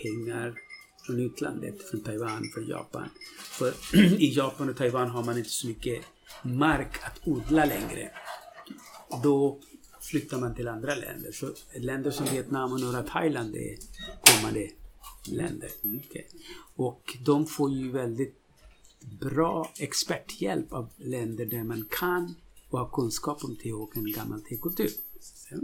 pengar 0.03 0.55
från 1.05 1.19
utlandet, 1.19 1.89
från 1.89 2.01
Taiwan, 2.01 2.43
från 2.53 2.67
Japan. 2.67 3.09
För 3.37 3.73
i 4.21 4.33
Japan 4.37 4.69
och 4.69 4.77
Taiwan 4.77 5.09
har 5.09 5.23
man 5.23 5.37
inte 5.37 5.49
så 5.49 5.67
mycket 5.67 6.05
mark 6.43 7.03
att 7.03 7.27
odla 7.27 7.65
längre. 7.65 8.11
Då 9.23 9.59
flyttar 10.01 10.39
man 10.39 10.55
till 10.55 10.67
andra 10.67 10.95
länder. 10.95 11.31
Så 11.31 11.53
länder 11.79 12.11
som 12.11 12.25
Vietnam 12.25 12.73
och 12.73 12.81
norra 12.81 13.03
Thailand 13.03 13.55
är 13.55 13.77
kommande 14.21 14.69
länder. 15.31 15.69
Okej. 15.79 16.27
Och 16.75 17.17
de 17.25 17.45
får 17.45 17.71
ju 17.71 17.91
väldigt 17.91 18.35
bra 19.19 19.71
experthjälp 19.79 20.73
av 20.73 20.89
länder 20.97 21.45
där 21.45 21.63
man 21.63 21.87
kan 21.89 22.35
och 22.69 22.79
har 22.79 22.89
kunskap 22.89 23.43
om 23.43 23.55
te 23.55 23.73
och 23.73 23.97
en 23.97 24.11
gammal 24.11 24.41
tekultur. 24.41 24.89
Så. 25.19 25.55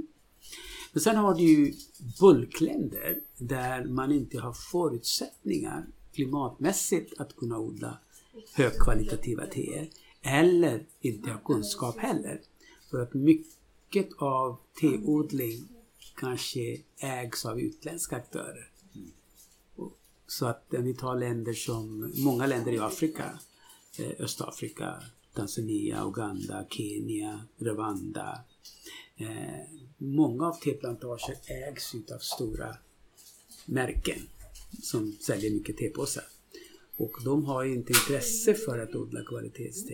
Men 0.92 1.02
sen 1.02 1.16
har 1.16 1.34
du 1.34 1.44
ju 1.44 1.74
bulkländer 2.20 3.22
där 3.38 3.86
man 3.86 4.12
inte 4.12 4.40
har 4.40 4.54
förutsättningar 4.54 5.88
klimatmässigt 6.14 7.20
att 7.22 7.36
kunna 7.36 7.60
odla 7.60 7.98
högkvalitativa 8.54 9.46
teer 9.46 9.90
eller 10.22 10.86
inte 11.02 11.30
har 11.30 11.40
kunskap 11.46 11.98
heller. 11.98 12.42
För 12.90 13.00
att 13.00 13.14
mycket 13.14 14.10
av 14.18 14.58
teodling 14.82 15.68
kanske 16.16 16.78
ägs 16.98 17.46
av 17.46 17.60
utländska 17.60 18.16
aktörer. 18.16 18.72
Så 20.28 20.46
att 20.46 20.74
om 20.74 20.84
vi 20.84 20.94
tar 20.94 21.16
länder 21.16 21.54
som, 21.54 22.14
många 22.16 22.46
länder 22.46 22.72
i 22.72 22.80
Afrika, 22.80 23.40
eh, 24.00 24.12
Östafrika, 24.20 24.96
Tanzania, 25.34 26.06
Uganda, 26.06 26.66
Kenya, 26.70 27.42
Rwanda. 27.58 28.40
Eh, 29.18 29.82
Många 30.04 30.48
av 30.48 30.54
teplantager 30.54 31.36
ägs 31.46 31.96
utav 31.96 32.18
stora 32.20 32.76
märken 33.66 34.20
som 34.84 35.18
säljer 35.20 35.52
mycket 35.52 35.78
tepåsar. 35.78 36.24
Och 36.98 37.12
de 37.26 37.46
har 37.46 37.64
ju 37.64 37.74
inte 37.74 37.94
intresse 37.94 38.54
för 38.54 38.80
att 38.80 38.96
odla 38.96 39.24
kvalitetste. 39.24 39.94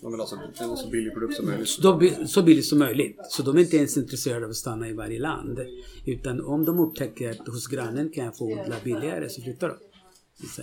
De 0.00 0.12
vill 0.12 0.20
alltså 0.20 0.36
en 0.60 0.76
så 0.76 0.88
billig 0.90 1.12
produkt 1.12 1.36
som 1.36 1.46
möjligt. 1.46 1.68
Så, 1.68 1.96
bi- 1.96 2.26
så 2.26 2.42
billigt 2.42 2.66
som 2.66 2.78
möjligt. 2.78 3.18
Så 3.30 3.42
de 3.42 3.56
är 3.56 3.60
inte 3.60 3.76
ens 3.76 3.96
intresserade 3.96 4.44
av 4.44 4.50
att 4.50 4.56
stanna 4.56 4.88
i 4.88 4.92
varje 4.92 5.18
land. 5.18 5.58
Utan 6.06 6.40
om 6.40 6.64
de 6.64 6.78
upptäcker 6.78 7.30
att 7.30 7.48
hos 7.48 7.66
grannen 7.66 8.10
kan 8.10 8.24
jag 8.24 8.36
få 8.36 8.44
odla 8.44 8.76
billigare 8.84 9.28
så 9.28 9.42
flyttar 9.42 9.68
de. 9.68 9.76
Så, 10.46 10.62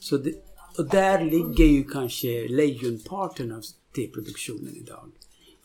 så 0.00 0.16
det, 0.16 0.34
och 0.78 0.88
där 0.90 1.24
ligger 1.24 1.64
ju 1.64 1.84
kanske 1.84 2.48
lejonparten 2.48 3.52
av 3.52 3.62
teproduktionen 3.94 4.76
idag. 4.76 5.10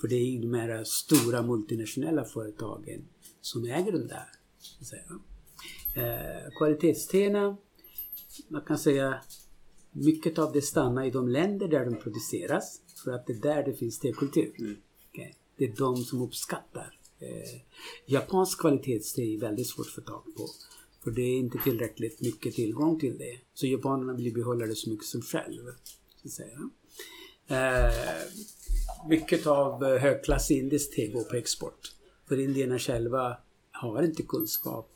För 0.01 0.07
det 0.07 0.15
är 0.15 0.25
ju 0.25 0.39
de 0.39 0.53
här 0.53 0.83
stora 0.83 1.41
multinationella 1.41 2.25
företagen 2.25 3.05
som 3.41 3.65
äger 3.65 3.91
den 3.91 4.07
där. 4.07 4.29
Eh, 5.95 6.51
kvalitetsteerna, 6.57 7.57
man 8.47 8.61
kan 8.61 8.77
säga 8.77 9.21
mycket 9.91 10.39
av 10.39 10.53
det 10.53 10.61
stannar 10.61 11.05
i 11.05 11.09
de 11.09 11.29
länder 11.29 11.67
där 11.67 11.85
de 11.85 11.95
produceras. 11.95 12.81
För 13.03 13.11
att 13.11 13.27
det 13.27 13.33
är 13.33 13.37
där 13.37 13.63
det 13.63 13.73
finns 13.73 13.99
tekultur. 13.99 14.81
Okej. 15.09 15.35
Det 15.57 15.65
är 15.65 15.75
de 15.75 15.97
som 15.97 16.21
uppskattar. 16.21 16.99
Eh, 17.19 17.61
japansk 18.05 18.59
kvalitetste 18.59 19.21
är 19.21 19.39
väldigt 19.39 19.67
svårt 19.67 19.87
att 19.87 19.93
få 19.93 20.01
tag 20.01 20.23
på. 20.37 20.47
För 21.03 21.11
det 21.11 21.21
är 21.21 21.37
inte 21.37 21.57
tillräckligt 21.63 22.21
mycket 22.21 22.55
tillgång 22.55 22.99
till 22.99 23.17
det. 23.17 23.39
Så 23.53 23.67
japanerna 23.67 24.13
vill 24.13 24.33
behålla 24.33 24.65
det 24.65 24.75
så 24.75 24.89
mycket 24.89 25.05
som 25.05 25.21
själv. 25.21 25.63
Så 26.21 26.27
att 26.27 26.31
säga. 26.31 26.69
Eh, 27.47 28.27
mycket 29.09 29.47
av 29.47 29.83
eh, 29.83 30.01
högklassig 30.01 30.57
indisk 30.57 30.95
te 30.95 31.07
går 31.07 31.23
på 31.23 31.35
export. 31.35 31.95
För 32.27 32.39
indierna 32.39 32.79
själva 32.79 33.37
har 33.71 34.03
inte 34.03 34.23
kunskap 34.23 34.91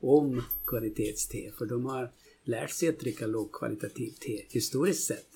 om 0.00 0.42
kvalitetste. 0.66 1.52
För 1.58 1.66
de 1.66 1.86
har 1.86 2.12
lärt 2.44 2.70
sig 2.70 2.88
att 2.88 3.00
dricka 3.00 3.26
lågkvalitativt 3.26 4.20
te 4.20 4.44
historiskt 4.48 5.04
sett. 5.04 5.28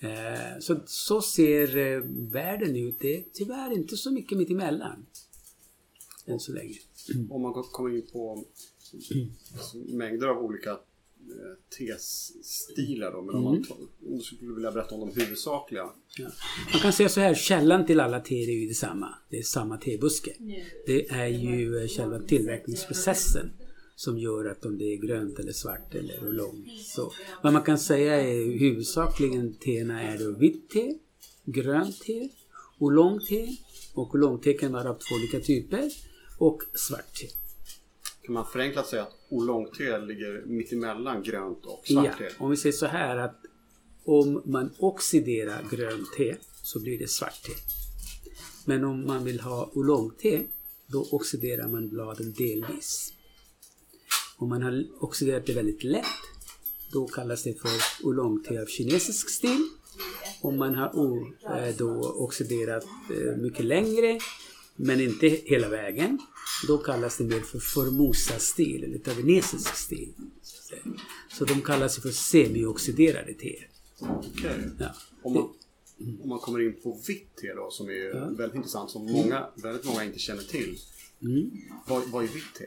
Eh, 0.00 0.58
så 0.60 0.80
Så, 0.86 1.22
ser 1.22 1.76
eh, 1.76 2.02
världen 2.30 2.76
ut. 2.76 2.96
Det 3.00 3.16
är 3.16 3.24
tyvärr 3.32 3.72
inte 3.72 3.96
så 3.96 4.10
mycket 4.10 4.38
mitt 4.38 4.50
emellan. 4.50 5.06
Än 6.26 6.40
så 6.40 6.52
länge. 6.52 6.74
Om 7.30 7.42
man 7.42 7.52
kommer 7.52 7.96
in 7.96 8.06
på 8.12 8.44
mm, 9.10 9.30
mängder 9.98 10.26
av 10.26 10.44
olika 10.44 10.78
testilar 11.78 13.12
då. 13.12 13.22
Men 13.22 13.34
om, 13.34 13.44
man, 13.44 13.64
tar- 13.64 13.76
om 14.06 14.18
du 14.18 14.20
skulle 14.20 14.54
vilja 14.54 14.72
berätta 14.72 14.94
om 14.94 15.00
de 15.00 15.20
huvudsakliga. 15.20 15.90
Ja. 16.18 16.28
Man 16.72 16.82
kan 16.82 16.92
säga 16.92 17.08
så 17.08 17.20
här, 17.20 17.34
källan 17.34 17.86
till 17.86 18.00
alla 18.00 18.20
teer 18.20 18.48
är 18.48 18.52
ju 18.52 18.68
detsamma. 18.68 19.14
Det 19.30 19.38
är 19.38 19.42
samma 19.42 19.78
tebuske. 19.78 20.34
Det 20.86 21.10
är 21.10 21.26
ju 21.26 21.78
eh, 21.82 21.88
själva 21.88 22.18
tillverkningsprocessen 22.18 23.50
som 23.96 24.18
gör 24.18 24.44
att 24.44 24.64
om 24.64 24.78
det 24.78 24.84
är 24.84 24.96
grönt 24.96 25.38
eller 25.38 25.52
svart 25.52 25.94
eller 25.94 26.24
oolong. 26.28 26.70
Så 26.84 27.12
vad 27.42 27.52
man 27.52 27.62
kan 27.62 27.78
säga 27.78 28.20
är 28.22 28.58
huvudsakligen 28.58 29.54
teerna 29.54 30.02
är 30.02 30.18
då 30.18 30.30
vitt 30.30 30.70
te, 30.70 30.98
grönt 31.44 32.00
te, 32.00 32.28
oolong 32.78 33.20
te 33.20 33.56
och 33.94 34.14
oolong-te 34.14 34.52
kan 34.52 34.72
vara 34.72 34.90
av 34.90 34.94
två 34.94 35.14
olika 35.14 35.40
typer 35.40 35.90
och 36.38 36.62
svart 36.74 37.14
te. 37.14 37.26
Kan 38.22 38.34
man 38.34 38.46
förenklat 38.46 38.86
säga 38.86 39.02
att 39.02 39.17
oolong-te 39.28 39.98
ligger 39.98 40.42
mittemellan 40.46 41.22
grönt 41.22 41.64
och 41.66 41.86
svart 41.86 42.04
Ja, 42.04 42.12
te? 42.18 42.34
om 42.38 42.50
vi 42.50 42.56
säger 42.56 42.72
så 42.72 42.86
här 42.86 43.16
att 43.16 43.40
om 44.04 44.42
man 44.44 44.70
oxiderar 44.78 45.62
grönt 45.70 46.12
te 46.16 46.36
så 46.62 46.80
blir 46.80 46.98
det 46.98 47.10
svart 47.10 47.42
te. 47.42 47.52
Men 48.64 48.84
om 48.84 49.06
man 49.06 49.24
vill 49.24 49.40
ha 49.40 49.70
oolong-te 49.74 50.42
då 50.86 51.08
oxiderar 51.10 51.68
man 51.68 51.88
bladen 51.88 52.32
delvis. 52.32 53.12
Om 54.36 54.48
man 54.48 54.62
har 54.62 54.84
oxiderat 55.00 55.46
det 55.46 55.52
väldigt 55.52 55.84
lätt, 55.84 56.04
då 56.92 57.06
kallas 57.06 57.42
det 57.42 57.54
för 57.60 57.70
oolong-te 58.06 58.60
av 58.62 58.66
kinesisk 58.66 59.28
stil. 59.30 59.68
Om 60.42 60.58
man 60.58 60.74
har 60.74 60.96
o, 60.96 61.32
eh, 61.56 61.76
då 61.78 61.90
oxiderat 62.16 62.84
eh, 63.10 63.36
mycket 63.36 63.64
längre, 63.64 64.18
men 64.80 65.00
inte 65.00 65.28
hela 65.28 65.68
vägen, 65.68 66.18
då 66.66 66.78
kallas 66.78 67.16
det 67.16 67.24
mer 67.24 67.40
för 67.40 67.58
Formosa-stil, 67.58 68.84
eller 68.84 68.98
taiwanesisk 68.98 69.74
stil. 69.74 70.12
Så 71.28 71.44
de 71.44 71.60
kallas 71.60 71.98
för 71.98 72.08
semioxiderade 72.08 73.34
teer. 73.34 73.68
Okej. 74.00 74.70
Ja. 74.78 74.94
Om, 75.22 75.34
man, 75.34 75.48
om 76.22 76.28
man 76.28 76.38
kommer 76.38 76.60
in 76.60 76.74
på 76.82 77.00
vitt 77.08 77.36
te 77.36 77.54
då, 77.54 77.70
som 77.70 77.88
är 77.88 78.36
väldigt 78.36 78.56
intressant, 78.56 78.90
som 78.90 79.12
många, 79.12 79.46
väldigt 79.62 79.84
många 79.84 80.04
inte 80.04 80.18
känner 80.18 80.42
till. 80.42 80.78
Mm. 81.22 81.50
Vad, 81.88 82.10
vad 82.10 82.24
är 82.24 82.28
vitt 82.28 82.54
te? 82.58 82.64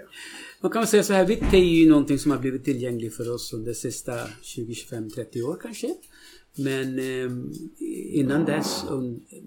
Man 0.61 0.71
kan 0.71 0.87
säga 0.87 1.03
så 1.03 1.13
här, 1.13 1.25
vitt 1.25 1.51
te 1.51 1.57
är 1.57 1.63
ju 1.63 1.89
någonting 1.89 2.19
som 2.19 2.31
har 2.31 2.39
blivit 2.39 2.63
tillgängligt 2.63 3.15
för 3.15 3.33
oss 3.33 3.53
under 3.53 3.71
de 3.71 3.75
sista 3.75 4.27
20, 4.41 4.73
25, 4.73 5.09
30 5.09 5.43
år 5.43 5.59
kanske. 5.61 5.95
Men 6.55 6.99
eh, 6.99 7.31
innan 8.19 8.45
dess, 8.45 8.83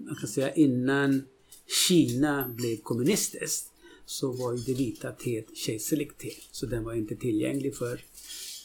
man 0.05 0.15
kan 0.19 0.27
säga 0.27 0.53
innan 0.53 1.23
Kina 1.87 2.47
blev 2.57 2.77
kommunistiskt 2.77 3.71
så 4.05 4.31
var 4.31 4.53
ju 4.53 4.59
det 4.59 4.73
vita 4.73 5.11
teet 5.11 5.57
kejserligt 5.57 6.17
te. 6.17 6.31
Så 6.51 6.65
den 6.65 6.83
var 6.83 6.93
inte 6.93 7.15
tillgänglig 7.15 7.75
för 7.75 8.01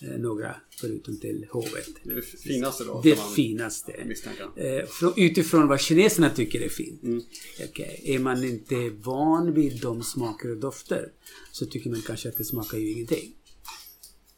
eh, 0.03 0.19
några 0.19 0.57
förutom 0.81 1.17
till 1.17 1.47
hovet. 1.51 1.89
Det 2.05 2.15
det 2.15 2.23
finaste 2.23 2.85
då? 2.85 3.01
Det 3.05 3.19
finaste. 3.37 3.93
Eh, 3.93 4.87
frå- 4.87 5.13
utifrån 5.17 5.69
vad 5.69 5.81
kineserna 5.81 6.31
tycker 6.31 6.61
är 6.61 6.69
fint. 6.69 7.03
Mm. 7.03 7.23
Okej, 7.69 8.01
Är 8.05 8.19
man 8.19 8.45
inte 8.45 8.91
van 8.91 9.55
vid 9.55 9.81
de 9.81 10.03
smaker 10.03 10.51
och 10.51 10.57
dofter 10.57 11.13
så 11.53 11.67
tycker 11.67 11.91
man 11.91 12.03
kanske 12.03 12.29
att 12.29 12.37
det 12.37 12.45
smakar 12.45 12.79
ju 12.79 12.91
ingenting. 12.91 13.33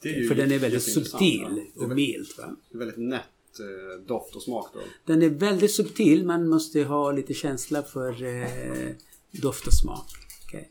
Ju 0.05 0.29
För 0.29 0.35
den 0.35 0.53
är 0.53 0.59
väldigt 0.59 0.83
subtil 0.83 1.65
och 1.75 1.89
mild. 1.89 2.27
Va? 2.39 2.57
väldigt 2.71 2.97
nätt 2.99 3.23
eh, 3.61 4.07
doft 4.07 4.37
och 4.37 4.43
smak 4.43 4.69
då. 4.75 4.81
Den 5.05 5.23
är 5.23 5.29
väldigt 5.29 5.71
subtil. 5.71 6.27
Man 6.27 6.49
måste 6.49 6.83
ha 6.85 7.13
lite 7.13 7.35
känsla 7.35 7.83
för 7.83 8.23
eh, 8.25 8.91
doft 9.31 9.67
och 9.67 9.75
smak. 9.75 10.07
Okej. 10.47 10.69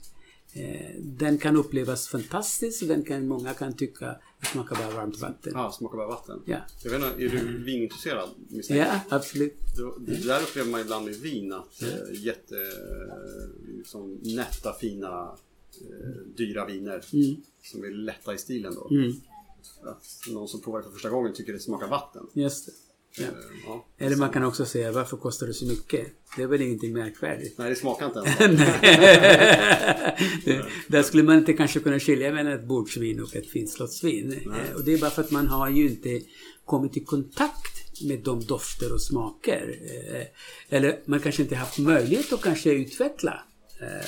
Eh, 0.54 1.02
den 1.02 1.38
kan 1.38 1.58
upplevas 1.58 2.08
fantastisk 2.08 2.88
den 2.88 3.04
kan, 3.04 3.28
många 3.28 3.54
kan 3.54 3.74
tycka 3.76 4.16
det 4.42 4.48
smakar 4.48 4.76
bara 4.76 4.92
varmt 4.96 5.20
vatten. 5.20 5.54
Ja, 5.56 5.72
smakar 5.72 5.98
bara 5.98 6.08
vatten. 6.08 6.42
Ja, 6.46 6.58
Jag 6.84 6.92
vet 6.92 7.02
inte, 7.04 7.24
är 7.24 7.30
du 7.30 7.64
vinintresserad? 7.64 8.30
misstänker 8.50 8.86
ja 8.86 9.00
absolut. 9.10 9.58
Det, 9.76 10.12
det 10.14 10.28
där 10.28 10.42
upplever 10.42 10.72
man 10.72 10.82
ibland 10.82 11.06
med 11.06 11.16
vin 11.16 11.54
att 11.54 11.82
eh, 11.82 12.24
jätte 12.24 12.56
liksom, 13.78 14.20
nätta, 14.24 14.74
fina, 14.74 15.32
eh, 15.82 16.22
dyra 16.38 16.66
viner 16.66 17.04
Mm. 17.14 17.36
som 17.64 17.84
är 17.84 17.90
lätta 17.90 18.34
i 18.34 18.38
stilen 18.38 18.76
då. 18.76 18.88
Mm, 18.96 19.12
Att 19.84 20.34
någon 20.34 20.48
som 20.48 20.62
provar 20.62 20.80
det 20.80 20.84
för 20.84 20.92
första 20.92 21.10
gången 21.10 21.34
tycker 21.34 21.54
det 21.54 21.60
smakar 21.60 21.88
vatten. 21.88 22.24
just 22.34 22.66
det. 22.66 22.72
Ja. 23.18 23.24
Eh, 23.24 23.30
ja. 23.66 23.86
Eller 23.98 24.16
man 24.16 24.30
kan 24.30 24.44
också 24.44 24.66
säga 24.66 24.92
varför 24.92 25.18
kostar 25.18 25.48
det 25.48 25.54
så 25.54 25.66
mycket? 25.66 26.08
Det 26.36 26.44
är 26.44 26.48
väl 26.48 26.62
ingenting 26.62 26.94
märkvärdigt. 26.94 27.58
Nej, 27.58 27.70
det 27.70 27.76
smakar 27.76 28.06
inte 28.06 28.20
ens. 28.20 28.38
Det- 30.46 30.66
Där 30.88 31.04
skulle 31.04 31.24
man 31.24 31.38
inte 31.38 31.54
kanske 31.54 31.80
kunna 31.80 32.00
skilja 32.00 32.32
mellan 32.34 32.54
ett 32.54 32.66
bordsvin 32.68 33.22
och 33.22 33.36
ett 33.36 33.50
finslottsvin. 33.50 34.32
Eh, 34.34 34.76
Och 34.76 34.84
det 34.86 34.94
är 34.94 34.98
bara 34.98 35.10
för 35.10 35.22
att 35.22 35.32
man 35.32 35.48
har 35.48 35.70
ju 35.70 35.90
inte 35.90 36.22
kommit 36.66 36.98
i 36.98 37.04
kontakt 37.04 38.02
med 38.04 38.20
de 38.24 38.46
dofter 38.46 38.94
och 38.94 39.02
smaker. 39.02 39.80
Eh, 40.12 40.28
Eller 40.78 41.00
man 41.06 41.20
kanske 41.20 41.42
inte 41.42 41.56
haft 41.56 41.80
möjlighet 41.80 42.34
att 42.34 42.42
kanske 42.42 42.72
utveckla 42.72 43.44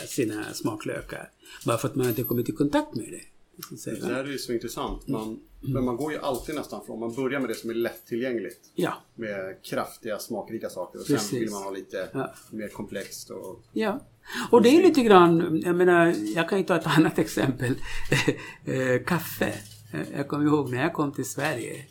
sina 0.08 0.54
smaklökar. 0.54 1.30
Bara 1.66 1.78
för 1.78 1.88
att 1.88 1.96
man 1.96 2.10
inte 2.10 2.24
kommit 2.24 2.50
i 2.50 2.52
kontakt 2.52 2.96
med 2.96 3.06
det. 3.12 3.22
Det 3.86 4.06
här 4.06 4.24
är 4.24 4.32
ju 4.32 4.38
så 4.38 4.54
intressant. 4.54 5.08
Man, 5.08 5.40
men 5.62 5.84
man 5.86 5.98
går 5.98 6.12
ju 6.12 6.18
alltid 6.20 6.56
nästan 6.56 6.86
från, 6.86 7.00
man 7.00 7.14
börjar 7.16 7.40
med 7.40 7.50
det 7.50 7.56
som 7.56 7.70
är 7.70 7.74
lättillgängligt. 7.74 8.60
Ja, 8.76 8.94
Med 9.16 9.64
kraftiga, 9.64 10.20
smakrika 10.20 10.70
saker. 10.70 11.00
Och 11.00 11.08
Precis. 11.08 11.30
sen 11.30 11.40
vill 11.40 11.52
man 11.52 11.64
ha 11.64 11.72
lite 11.72 12.10
Ja. 12.14 12.34
mer 12.52 12.68
komplext. 12.68 13.30
Och, 13.30 13.64
Ja. 13.74 14.00
Och 14.52 14.62
det 14.62 14.70
är 14.70 14.84
lite 14.84 15.02
grann, 15.04 15.62
jag 15.66 15.76
menar, 15.76 16.14
jag 16.36 16.50
kan 16.50 16.58
ju 16.58 16.64
ta 16.64 16.76
ett 16.76 16.88
annat 16.98 17.20
exempel. 17.20 17.74
Eh, 18.66 19.04
Kaffe. 19.06 19.54
Eh, 19.94 20.00
Jag 20.18 20.28
kommer 20.28 20.46
ihåg 20.46 20.72
när 20.72 20.82
jag 20.82 20.94
kom 20.94 21.12
till 21.12 21.30
Sverige. 21.30 21.86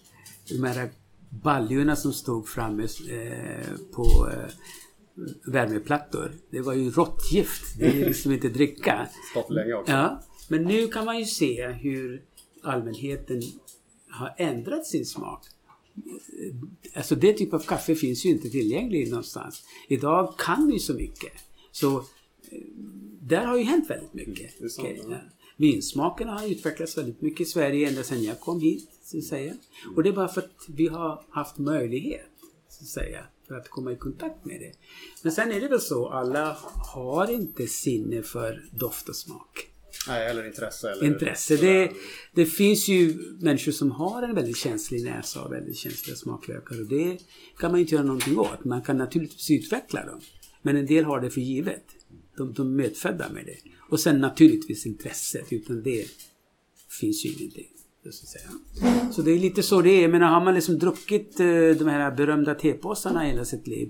De 0.49 0.65
här 0.65 0.91
baljorna 1.31 1.97
som 1.97 2.13
stod 2.13 2.49
framme 2.49 2.83
eh, 3.11 3.67
på 3.95 4.29
värmeplattor. 5.47 6.33
Det 6.51 6.61
var 6.61 6.73
ju 6.75 6.91
råttgift. 6.91 7.79
Det 7.79 7.87
är 7.87 8.07
liksom 8.07 8.33
inte 8.33 8.49
dricka. 8.49 9.09
stått 9.31 9.51
länge 9.51 9.75
också. 9.75 9.93
Ja, 9.93 10.23
men 10.53 10.65
nu 10.65 10.89
kan 10.89 11.05
man 11.05 11.19
ju 11.19 11.25
se 11.25 11.69
hur 11.69 12.23
allmänheten 12.63 13.43
har 14.09 14.35
ändrat 14.39 14.87
sin 14.87 15.07
smak. 15.07 15.47
Alltså 16.95 17.15
det 17.15 17.33
typ 17.33 17.55
av 17.55 17.59
kaffe 17.59 17.95
finns 17.95 18.25
ju 18.25 18.31
inte 18.31 18.51
tillgänglig 18.51 19.11
någonstans. 19.11 19.63
Idag 19.89 20.35
kan 20.39 20.67
vi 20.67 20.79
så 20.79 20.95
mycket. 20.95 21.33
Så 21.71 21.99
eh, 21.99 22.05
där 23.21 23.45
har 23.45 23.57
ju 23.57 23.65
hänt 23.65 23.91
väldigt 23.91 24.15
mycket. 24.15 24.61
Det 24.61 24.69
sant, 24.69 24.89
ja. 25.11 25.17
Vinsmakerna 25.57 26.33
har 26.33 26.49
utvecklats 26.49 26.99
väldigt 26.99 27.21
mycket 27.21 27.41
i 27.41 27.51
Sverige 27.51 27.89
ända 27.89 28.03
sedan 28.03 28.23
jag 28.23 28.41
kom 28.41 28.61
hit. 28.61 28.89
Så 29.03 29.19
att 29.19 29.25
säga. 29.25 29.55
Och 29.97 30.03
det 30.03 30.09
är 30.09 30.13
bara 30.13 30.29
för 30.29 30.41
att 30.41 30.67
vi 30.69 30.89
har 30.89 31.25
haft 31.31 31.59
möjlighet 31.59 32.31
så 32.69 32.85
att 32.85 32.89
säga, 32.89 33.25
för 33.49 33.55
att 33.55 33.69
komma 33.69 33.93
i 33.93 33.97
kontakt 33.97 34.45
med 34.45 34.61
det. 34.61 34.73
Men 35.23 35.33
sen 35.33 35.53
är 35.53 35.61
det 35.61 35.69
väl 35.69 35.81
så, 35.81 36.09
alla 36.09 36.57
har 36.95 37.31
inte 37.31 37.67
sinne 37.67 38.23
för 38.23 38.65
doft 38.73 39.09
och 39.09 39.17
smak. 39.17 39.72
Nej, 40.09 40.31
eller 40.31 40.47
intresse. 40.47 40.91
Eller 40.91 41.07
Intresse. 41.07 41.57
Det, 41.57 41.93
det 42.35 42.47
finns 42.47 42.89
ju 42.89 43.19
människor 43.41 43.73
som 43.73 43.91
har 43.91 44.23
en 44.23 44.35
väldigt 44.35 44.57
känslig 44.57 45.05
näsa 45.05 45.43
och 45.43 45.53
väldigt 45.53 45.77
känsliga 45.77 46.17
smaklökar 46.17 46.81
och 46.81 46.87
det 46.87 47.19
kan 47.59 47.71
man 47.71 47.81
inte 47.81 47.95
göra 47.95 48.05
någonting 48.05 48.39
åt. 48.39 48.65
Man 48.65 48.83
kan 48.83 48.99
naturligtvis 48.99 49.51
utveckla 49.51 50.07
dem. 50.07 50.21
Men 50.63 50.77
en 50.77 50.87
del 50.87 51.05
har 51.05 51.21
det 51.21 51.31
för 51.31 51.41
givet. 51.41 51.85
De, 52.37 52.53
de 52.53 52.67
är 52.67 52.77
medfödda 52.77 53.29
med 53.29 53.47
det. 53.47 53.57
Och 53.91 54.01
sen 54.01 54.21
naturligtvis 54.21 54.87
intresset. 54.87 55.53
Utan 55.53 55.83
det 55.83 56.07
finns 57.01 57.25
ju 57.25 57.29
ingenting. 57.29 57.69
Så, 58.11 58.27
så 59.13 59.23
det 59.23 59.31
är 59.31 59.39
lite 59.39 59.63
så 59.63 59.83
det 59.83 60.05
är. 60.05 60.09
Men 60.09 60.23
har 60.23 60.45
man 60.45 60.55
liksom 60.55 60.79
druckit 60.79 61.41
eh, 61.41 61.47
de 61.79 61.85
här 61.85 62.11
berömda 62.11 62.55
tepåsarna 62.55 63.21
hela 63.21 63.45
sitt 63.45 63.67
liv 63.67 63.89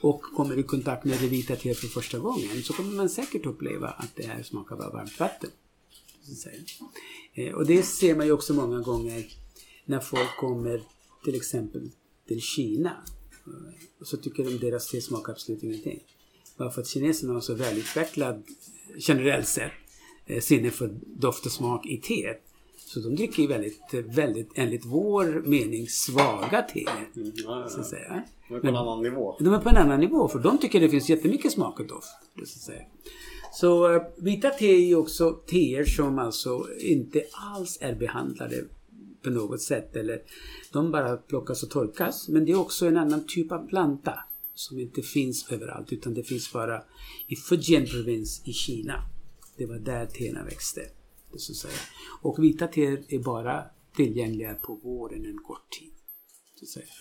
och 0.00 0.22
kommer 0.22 0.58
i 0.58 0.62
kontakt 0.62 1.04
med 1.04 1.20
det 1.20 1.26
vita 1.26 1.56
teet 1.56 1.78
för 1.78 1.86
första 1.86 2.18
gången 2.18 2.62
så 2.62 2.72
kommer 2.72 2.92
man 2.92 3.08
säkert 3.08 3.46
uppleva 3.46 3.88
att 3.88 4.16
det 4.16 4.26
här 4.26 4.42
smakar 4.42 4.76
bara 4.76 4.90
varmt 4.90 5.20
vatten. 5.20 5.50
Så 6.22 6.32
att 6.32 6.38
säga. 6.38 6.62
Eh, 7.34 7.54
och 7.54 7.66
det 7.66 7.82
ser 7.82 8.16
man 8.16 8.26
ju 8.26 8.32
också 8.32 8.54
många 8.54 8.80
gånger 8.80 9.26
när 9.84 10.00
folk 10.00 10.36
kommer 10.36 10.82
till 11.24 11.34
exempel 11.34 11.90
till 12.28 12.40
Kina. 12.40 12.96
Och 14.00 14.06
så 14.06 14.16
tycker 14.16 14.44
de 14.44 14.58
deras 14.58 14.90
te 14.90 15.00
smakar 15.00 15.32
absolut 15.32 15.62
ingenting. 15.62 16.00
Bara 16.56 16.70
för 16.70 16.80
att 16.80 16.88
kineserna 16.88 17.32
har 17.32 17.40
så 17.40 17.54
välutvecklad, 17.54 18.42
generellt 18.96 19.48
sett, 19.48 19.72
eh, 20.26 20.40
sinne 20.40 20.70
för 20.70 21.00
doft 21.06 21.46
och 21.46 21.52
smak 21.52 21.86
i 21.86 21.96
teet. 22.00 22.42
Så 22.94 23.00
de 23.00 23.14
dricker 23.14 23.42
ju 23.42 23.48
väldigt, 23.48 23.94
väldigt, 24.16 24.50
enligt 24.54 24.84
vår 24.84 25.42
mening, 25.46 25.86
svaga 25.88 26.62
te. 26.62 26.86
Mm, 27.16 27.32
ja, 27.34 27.68
Så 27.68 27.78
ja, 27.78 27.80
att 27.80 27.86
säga. 27.86 28.22
De 28.48 28.54
är 28.54 28.60
på 28.60 28.66
en 28.68 28.76
annan 28.76 29.02
nivå. 29.02 29.36
De 29.40 29.54
är 29.54 29.58
på 29.58 29.68
en 29.68 29.76
annan 29.76 30.00
nivå 30.00 30.28
för 30.28 30.38
de 30.38 30.58
tycker 30.58 30.80
det 30.80 30.88
finns 30.88 31.10
jättemycket 31.10 31.52
smak 31.52 31.80
och 31.80 31.86
doft. 31.86 32.08
Så, 32.36 32.42
att 32.42 32.48
säga. 32.48 32.82
så 33.52 33.94
eh, 33.94 34.02
vita 34.16 34.50
te 34.50 34.66
är 34.66 34.86
ju 34.86 34.96
också 34.96 35.30
teer 35.32 35.84
som 35.84 36.18
alltså 36.18 36.66
inte 36.78 37.22
alls 37.32 37.78
är 37.80 37.94
behandlade 37.94 38.64
på 39.22 39.30
något 39.30 39.62
sätt. 39.62 39.96
Eller 39.96 40.22
de 40.72 40.90
bara 40.90 41.16
plockas 41.16 41.62
och 41.62 41.70
torkas. 41.70 42.28
Men 42.28 42.44
det 42.44 42.52
är 42.52 42.60
också 42.60 42.86
en 42.86 42.96
annan 42.96 43.26
typ 43.26 43.52
av 43.52 43.68
planta 43.68 44.14
som 44.54 44.78
inte 44.78 45.02
finns 45.02 45.52
överallt 45.52 45.92
utan 45.92 46.14
det 46.14 46.22
finns 46.22 46.52
bara 46.52 46.82
i 47.26 47.36
Fujian 47.36 47.86
provins 47.86 48.42
i 48.44 48.52
Kina. 48.52 49.02
Det 49.56 49.66
var 49.66 49.78
där 49.78 50.06
teerna 50.06 50.44
växte. 50.44 50.80
Så 51.36 51.52
att 51.52 51.56
säga. 51.56 51.74
Och 52.22 52.44
vita 52.44 52.66
teer 52.66 53.04
är 53.08 53.18
bara 53.18 53.64
tillgängliga 53.96 54.54
på 54.54 54.74
våren 54.74 55.26
en 55.26 55.38
kort 55.38 55.70
tid. 55.70 55.92
Så 56.54 56.64
att 56.64 56.68
säga. 56.68 56.92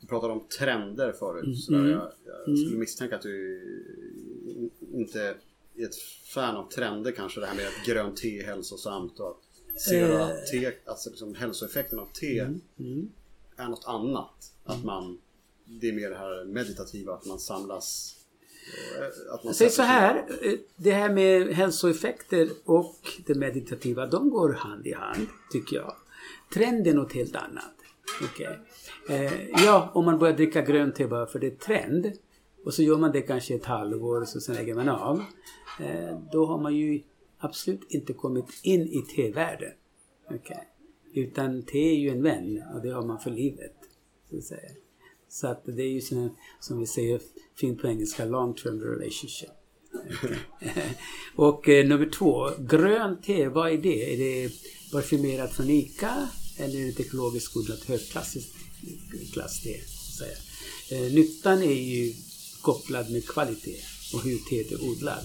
Du 0.00 0.06
pratade 0.06 0.32
om 0.32 0.46
trender 0.58 1.12
förut. 1.12 1.44
Mm. 1.44 1.56
Så 1.56 1.72
där 1.72 1.90
jag, 1.90 2.12
jag 2.46 2.58
skulle 2.58 2.78
misstänka 2.78 3.16
att 3.16 3.22
du 3.22 3.62
inte 4.92 5.20
är 5.20 5.84
ett 5.84 5.96
fan 6.34 6.56
av 6.56 6.68
trender 6.68 7.12
kanske. 7.12 7.40
Det 7.40 7.46
här 7.46 7.56
med 7.56 7.66
att 7.66 7.86
grönt 7.86 8.16
te 8.16 8.40
är 8.40 8.46
hälsosamt 8.46 9.20
och 9.20 9.30
att 9.30 9.80
ser 9.80 10.08
du 10.08 10.22
att 10.22 10.46
te, 10.46 10.72
alltså 10.86 11.10
liksom 11.10 11.34
hälsoeffekten 11.34 11.98
av 11.98 12.08
te 12.12 12.40
Mm. 12.78 13.10
är 13.56 13.68
något 13.68 13.84
annat. 13.84 14.54
Att 14.64 14.84
man, 14.84 15.18
det 15.80 15.88
är 15.88 15.92
mer 15.92 16.10
det 16.10 16.16
här 16.16 16.44
meditativa, 16.44 17.12
att 17.14 17.26
man 17.26 17.38
samlas. 17.38 18.16
eh, 18.98 19.34
Att 19.34 19.44
man 19.44 19.54
Säg 19.54 19.70
så 19.70 19.82
här, 19.82 20.16
eh, 20.42 20.52
det 20.76 20.92
här 20.92 21.10
med 21.10 21.48
hälsoeffekter 21.48 22.48
och 22.64 22.96
det 23.26 23.34
meditativa, 23.34 24.06
de 24.06 24.30
går 24.30 24.52
hand 24.52 24.86
i 24.86 24.92
hand, 24.92 25.26
tycker 25.52 25.76
jag. 25.76 25.94
Trend 26.54 26.86
är 26.86 26.94
något 26.94 27.12
helt 27.12 27.36
annat. 27.36 27.74
Okej. 28.22 28.58
Eh, 29.08 29.48
ja, 29.64 29.90
om 29.94 30.04
man 30.04 30.18
börjar 30.18 30.36
dricka 30.36 30.62
grönt 30.62 30.94
te 30.94 31.06
bara 31.06 31.26
för 31.26 31.38
det 31.38 31.46
är 31.46 31.56
trend, 31.56 32.12
Och 32.64 32.74
så 32.74 32.82
gör 32.82 32.98
man 32.98 33.12
det 33.12 33.22
kanske 33.22 33.54
ett 33.54 33.64
halvår 33.64 34.20
och 34.20 34.28
så 34.28 34.40
sen 34.40 34.54
lägger 34.54 34.74
man 34.74 34.88
av. 34.88 35.22
Eh, 35.80 36.18
då 36.32 36.46
har 36.46 36.58
man 36.58 36.76
ju 36.76 37.02
absolut 37.38 37.80
inte 37.88 38.12
kommit 38.12 38.46
in 38.62 38.80
i 38.80 39.02
tevärlden. 39.16 39.72
Okay. 40.30 40.64
Utan 41.14 41.62
te 41.62 41.78
är 41.78 41.98
ju 41.98 42.08
en 42.08 42.22
vän 42.22 42.62
och 42.74 42.82
det 42.82 42.90
har 42.90 43.02
man 43.02 43.18
för 43.20 43.30
livet. 43.30 43.76
Så 44.30 44.36
att, 44.38 44.44
säga. 44.44 44.70
Så 45.32 45.46
att 45.46 45.64
det 45.64 45.82
är 45.82 45.92
ju 45.92 46.00
såna, 46.00 46.30
som 46.60 46.80
vi 46.80 46.86
säger 46.86 47.20
fint 47.54 47.80
på 47.80 47.86
engelska, 47.86 48.24
long 48.24 48.54
term 48.54 48.80
relationship. 48.80 49.50
Och 51.36 51.68
eh, 51.68 51.88
nummer 51.88 52.10
två, 52.10 52.50
grönt 52.58 53.22
te, 53.22 53.48
vad 53.48 53.72
är 53.72 53.78
det? 53.78 54.14
Är 54.14 54.18
det 54.18 54.52
parfymerat 54.92 55.52
från 55.52 55.70
ICA 55.70 56.28
eller 56.58 56.78
är 56.78 56.82
det 56.82 56.88
ett 56.88 57.00
ekologiskt 57.00 57.56
odlat 57.56 57.84
högklassigt 57.84 58.54
klass 59.32 59.62
te? 59.62 59.80
Eh, 60.90 61.12
nyttan 61.12 61.62
är 61.62 61.82
ju 61.82 62.14
kopplad 62.62 63.10
med 63.10 63.28
kvalitet 63.28 63.80
och 64.14 64.22
hur 64.24 64.38
teet 64.38 64.72
är 64.72 64.90
odlad. 64.90 65.24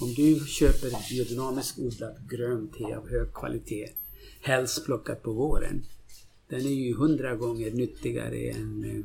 Om 0.00 0.14
du 0.14 0.46
köper 0.46 1.10
biodynamiskt 1.10 1.78
odlat 1.78 2.16
grönt 2.30 2.74
te 2.74 2.94
av 2.94 3.08
hög 3.08 3.34
kvalitet, 3.34 3.88
helst 4.40 4.84
plockat 4.84 5.22
på 5.22 5.32
våren, 5.32 5.84
den 6.48 6.60
är 6.60 6.74
ju 6.74 6.94
hundra 6.94 7.36
gånger 7.36 7.70
nyttigare 7.70 8.50
än 8.50 8.84
eh, 8.84 9.04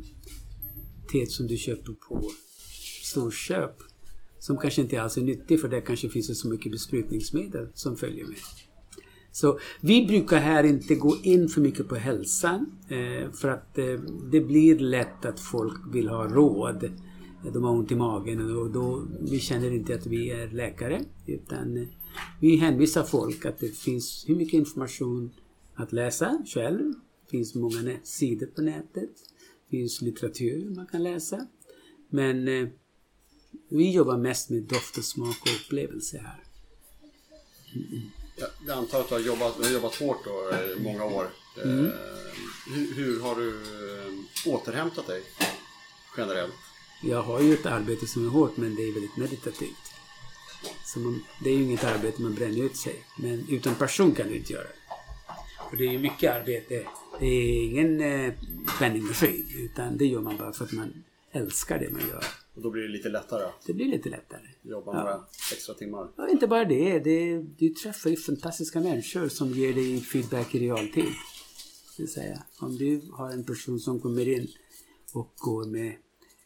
teet 1.12 1.32
som 1.32 1.48
du 1.48 1.58
köper 1.58 1.94
på 1.94 2.22
storköp. 3.04 3.76
Som 4.40 4.58
kanske 4.58 4.82
inte 4.82 5.02
alls 5.02 5.18
är 5.18 5.22
nyttig 5.22 5.62
för 5.62 5.68
det 5.68 5.82
kanske 5.82 6.10
finns 6.10 6.40
så 6.40 6.48
mycket 6.48 6.72
besprutningsmedel 6.72 7.68
som 7.74 7.98
följer 7.98 8.26
med. 8.26 8.38
Så 9.32 9.60
vi 9.82 10.06
brukar 10.06 10.38
här 10.38 10.64
inte 10.64 10.96
gå 10.96 11.18
in 11.24 11.50
för 11.50 11.62
mycket 11.62 11.88
på 11.88 11.96
hälsan 11.96 12.66
eh, 12.90 13.32
för 13.32 13.50
att 13.50 13.78
eh, 13.78 14.00
det 14.32 14.42
blir 14.42 14.80
lätt 14.80 15.26
att 15.26 15.40
folk 15.40 15.96
vill 15.96 16.08
ha 16.08 16.28
råd. 16.28 16.90
De 17.54 17.64
har 17.64 17.72
ont 17.72 17.92
i 17.92 17.96
magen 17.96 18.58
och 18.58 18.72
då, 18.72 19.08
vi 19.22 19.40
känner 19.40 19.72
inte 19.72 19.96
att 19.96 20.06
vi 20.06 20.30
är 20.30 20.48
läkare 20.48 21.02
utan 21.26 21.88
vi 22.40 22.56
hänvisar 22.56 23.04
folk 23.04 23.46
att 23.46 23.60
det 23.60 23.78
finns 23.78 24.26
hur 24.28 24.36
mycket 24.36 24.54
information 24.54 25.32
att 25.76 25.92
läsa 25.92 26.44
själv. 26.46 26.94
Finns 27.34 27.56
många 27.56 27.98
sidor 28.04 28.46
på 28.46 28.62
nätet. 28.62 29.10
Det 29.70 29.78
finns 29.78 30.02
litteratur 30.02 30.70
man 30.76 30.88
kan 30.88 31.04
läsa. 31.04 31.48
Men 32.10 32.46
vi 33.70 33.92
jobbar 33.92 34.18
mest 34.18 34.50
med 34.50 34.64
doft 34.64 34.98
och 34.98 35.06
smak 35.06 35.42
och 35.42 35.66
upplevelse 35.66 36.18
här. 36.18 36.44
Mm. 37.76 38.02
Jag 38.68 38.78
antar 38.78 39.00
att 39.00 39.10
du 39.10 39.16
har 39.16 39.22
jobbat, 39.22 39.58
du 39.58 39.64
har 39.64 39.72
jobbat 39.72 39.96
hårt 39.96 40.26
då 40.26 40.56
i 40.78 40.84
många 40.84 41.06
år. 41.06 41.28
Mm. 41.64 41.92
Hur, 42.76 42.94
hur, 42.96 43.20
har 43.22 43.36
du 43.36 43.50
eh, 43.50 44.54
återhämtat 44.54 45.08
dig 45.08 45.24
generellt? 46.18 46.54
Jag 47.04 47.22
har 47.22 47.42
ju 47.42 47.54
ett 47.54 47.66
arbete 47.66 48.08
som 48.08 48.26
är 48.26 48.30
hårt 48.30 48.58
men 48.58 48.76
det 48.76 48.84
är 48.84 48.94
väldigt 48.94 49.18
meditativt. 49.18 49.94
Så 50.86 51.00
man, 51.00 51.24
det 51.44 51.50
är 51.50 51.54
ju 51.54 51.64
inget 51.64 51.84
arbete 51.84 52.22
man 52.22 52.36
bränner 52.36 52.64
ut 52.64 52.78
sig. 52.78 53.06
Men 53.18 53.46
utan 53.50 53.76
passion 53.76 54.12
kan 54.16 54.28
du 54.28 54.36
inte 54.36 54.54
göra 54.54 54.64
det. 54.64 54.83
För 55.74 55.78
det 55.78 55.86
är 55.86 55.92
ju 55.92 56.00
mycket 56.00 56.32
arbete. 56.32 56.88
Det 57.20 57.26
är 57.26 57.64
ingen 57.64 58.02
eh, 58.02 58.34
penningmaskin. 58.80 59.48
Utan 59.58 59.98
det 59.98 60.06
gör 60.06 60.22
man 60.22 60.38
bara 60.38 60.54
för 60.54 60.66
att 60.66 60.72
man 60.72 61.04
älskar 61.32 61.80
det 61.80 61.90
man 61.92 62.02
gör. 62.10 62.24
Och 62.56 62.62
då 62.62 62.72
blir 62.72 62.82
det 62.82 62.90
lite 62.90 63.10
lättare? 63.10 63.52
Det 63.66 63.74
blir 63.74 63.86
lite 63.86 64.10
lättare. 64.10 64.42
Jobba 64.62 64.94
ja. 64.94 65.00
några 65.00 65.24
extra 65.54 65.76
timmar? 65.76 66.10
Ja, 66.16 66.30
inte 66.30 66.48
bara 66.48 66.66
det. 66.66 67.00
det. 67.00 67.38
Du 67.38 67.70
träffar 67.70 68.10
ju 68.10 68.16
fantastiska 68.16 68.80
människor 68.80 69.28
som 69.28 69.50
ger 69.50 69.74
dig 69.74 70.00
feedback 70.00 70.56
i 70.56 70.60
realtid. 70.60 71.14
Det 71.98 72.08
säga. 72.08 72.44
Om 72.60 72.78
du 72.78 73.02
har 73.12 73.30
en 73.30 73.44
person 73.44 73.80
som 73.80 74.00
kommer 74.00 74.28
in 74.28 74.48
och 75.14 75.34
går 75.38 75.66
med 75.66 75.96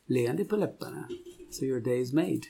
leende 0.05 0.45
på 0.45 0.55
läpparna. 0.55 1.07
Så 1.51 1.65
your 1.65 1.79
day 1.79 2.01
is 2.01 2.13
made. 2.13 2.41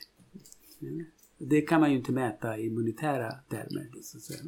Det 1.38 1.60
kan 1.60 1.80
man 1.80 1.90
ju 1.90 1.96
inte 1.96 2.12
mäta 2.12 2.58
i 2.58 2.70
monetära 2.70 3.32
termer. 3.48 3.90
Så 4.02 4.16
att 4.16 4.22
säga. 4.22 4.40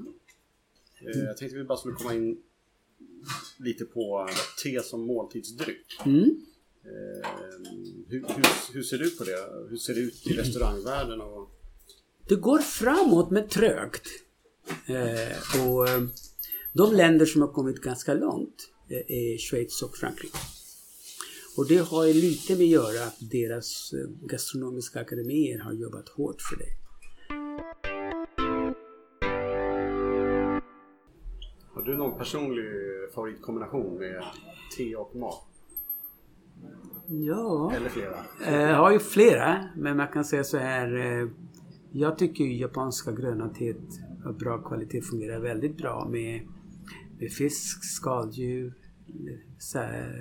Mm. 1.01 1.27
Jag 1.27 1.37
tänkte 1.37 1.59
vi 1.59 1.65
bara 1.65 1.79
skulle 1.79 1.95
komma 1.95 2.15
in 2.15 2.39
lite 3.59 3.85
på 3.85 4.29
te 4.63 4.83
som 4.83 5.01
måltidsdryck. 5.01 6.01
Mm. 6.05 6.47
Ehm, 6.85 8.05
hur, 8.09 8.21
hur, 8.29 8.73
hur, 8.75 8.83
ser 8.83 8.99
du 8.99 9.11
på 9.11 9.25
det? 9.25 9.69
Hur 9.71 9.77
ser 9.77 9.95
det 9.95 10.01
ut 10.01 10.27
i 10.27 10.33
restaurangvärlden? 10.33 11.21
Och... 11.21 11.51
Det 12.29 12.37
går 12.37 12.59
framåt 12.59 13.31
men 13.31 13.49
trögt. 13.49 14.07
Eh, 14.87 15.67
och 15.67 15.89
eh, 15.89 16.03
de 16.73 16.95
länder 16.95 17.27
som 17.27 17.41
har 17.41 17.49
kommit 17.49 17.81
ganska 17.81 18.15
långt 18.15 18.71
eh, 18.89 19.17
är 19.17 19.39
Schweiz 19.39 19.83
och 19.83 19.97
Frankrike. 19.97 20.39
Och 21.57 21.69
det 21.69 21.77
har 21.77 22.07
lite 22.07 22.57
med 22.57 22.65
att 22.65 22.71
göra 22.71 23.05
att 23.05 23.31
deras 23.31 23.93
eh, 23.93 24.27
gastronomiska 24.27 25.01
akademier 25.01 25.59
har 25.59 25.73
jobbat 25.73 26.09
hårt 26.09 26.43
för 26.43 26.57
det. 26.57 26.80
Du 31.91 31.97
någon 31.97 32.19
personlig 32.19 32.65
favoritkombination 33.15 33.99
med 33.99 34.25
te 34.77 34.97
och 34.97 35.17
mat? 35.17 35.47
Ja. 37.07 37.73
Eller 37.77 37.89
flera? 37.89 38.17
Jag 38.69 38.77
har 38.77 38.93
ju 38.93 38.99
flera, 38.99 39.69
men 39.77 39.97
man 39.97 40.09
kan 40.09 40.25
säga 40.25 40.45
så 40.45 40.59
här. 40.59 40.97
Eh, 40.97 41.29
jag 41.93 42.19
tycker 42.19 42.45
ju 42.45 42.57
japanska 42.57 43.13
gröna 43.13 43.49
teet 43.49 43.77
av 44.27 44.39
bra 44.39 44.59
kvalitet 44.59 45.03
fungerar 45.03 45.41
väldigt 45.41 45.77
bra 45.77 46.09
med, 46.09 46.49
med 47.19 47.33
fisk, 47.33 47.85
skaldjur, 47.85 48.75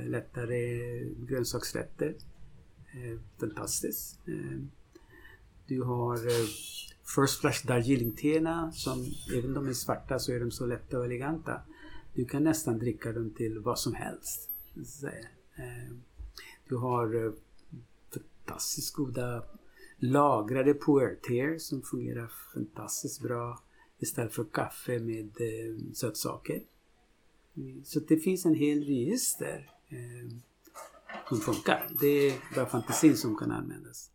lättare 0.05 0.99
grönsaksrätter. 1.27 2.15
Eh, 2.93 3.19
fantastiskt. 3.39 4.19
Du 5.69 5.81
har 5.81 6.15
eh, 6.15 6.47
First 7.15 7.41
Flash 7.41 7.67
Darjeeling-teerna 7.67 8.71
som 8.71 9.05
även 9.37 9.45
om 9.45 9.53
de 9.53 9.69
är 9.69 9.73
svarta 9.73 10.19
så 10.19 10.31
är 10.31 10.39
de 10.39 10.51
så 10.51 10.65
lätta 10.65 10.97
och 10.97 11.05
eleganta. 11.05 11.61
Du 12.13 12.25
kan 12.25 12.43
nästan 12.43 12.79
dricka 12.79 13.11
dem 13.11 13.33
till 13.33 13.59
vad 13.59 13.79
som 13.79 13.93
helst. 13.93 14.49
Eh, 15.55 15.95
du 16.67 16.75
har 16.75 17.25
eh, 17.25 17.31
fantastiskt 18.13 18.93
goda 18.93 19.43
lagrade 19.97 20.73
puerter 20.73 21.57
som 21.57 21.81
fungerar 21.81 22.31
fantastiskt 22.53 23.21
bra 23.21 23.63
istället 23.99 24.33
för 24.33 24.43
kaffe 24.43 24.99
med 24.99 25.25
eh, 25.25 25.93
sötsaker. 25.93 26.63
Så 27.83 27.99
det 27.99 28.17
finns 28.17 28.45
en 28.45 28.55
hel 28.55 28.83
register 28.83 29.71
eh, 29.89 30.31
som 31.29 31.37
funkar. 31.37 31.87
Det 31.99 32.07
är 32.07 32.55
bara 32.55 32.65
fantasin 32.65 33.17
som 33.17 33.35
kan 33.35 33.51
användas. 33.51 34.11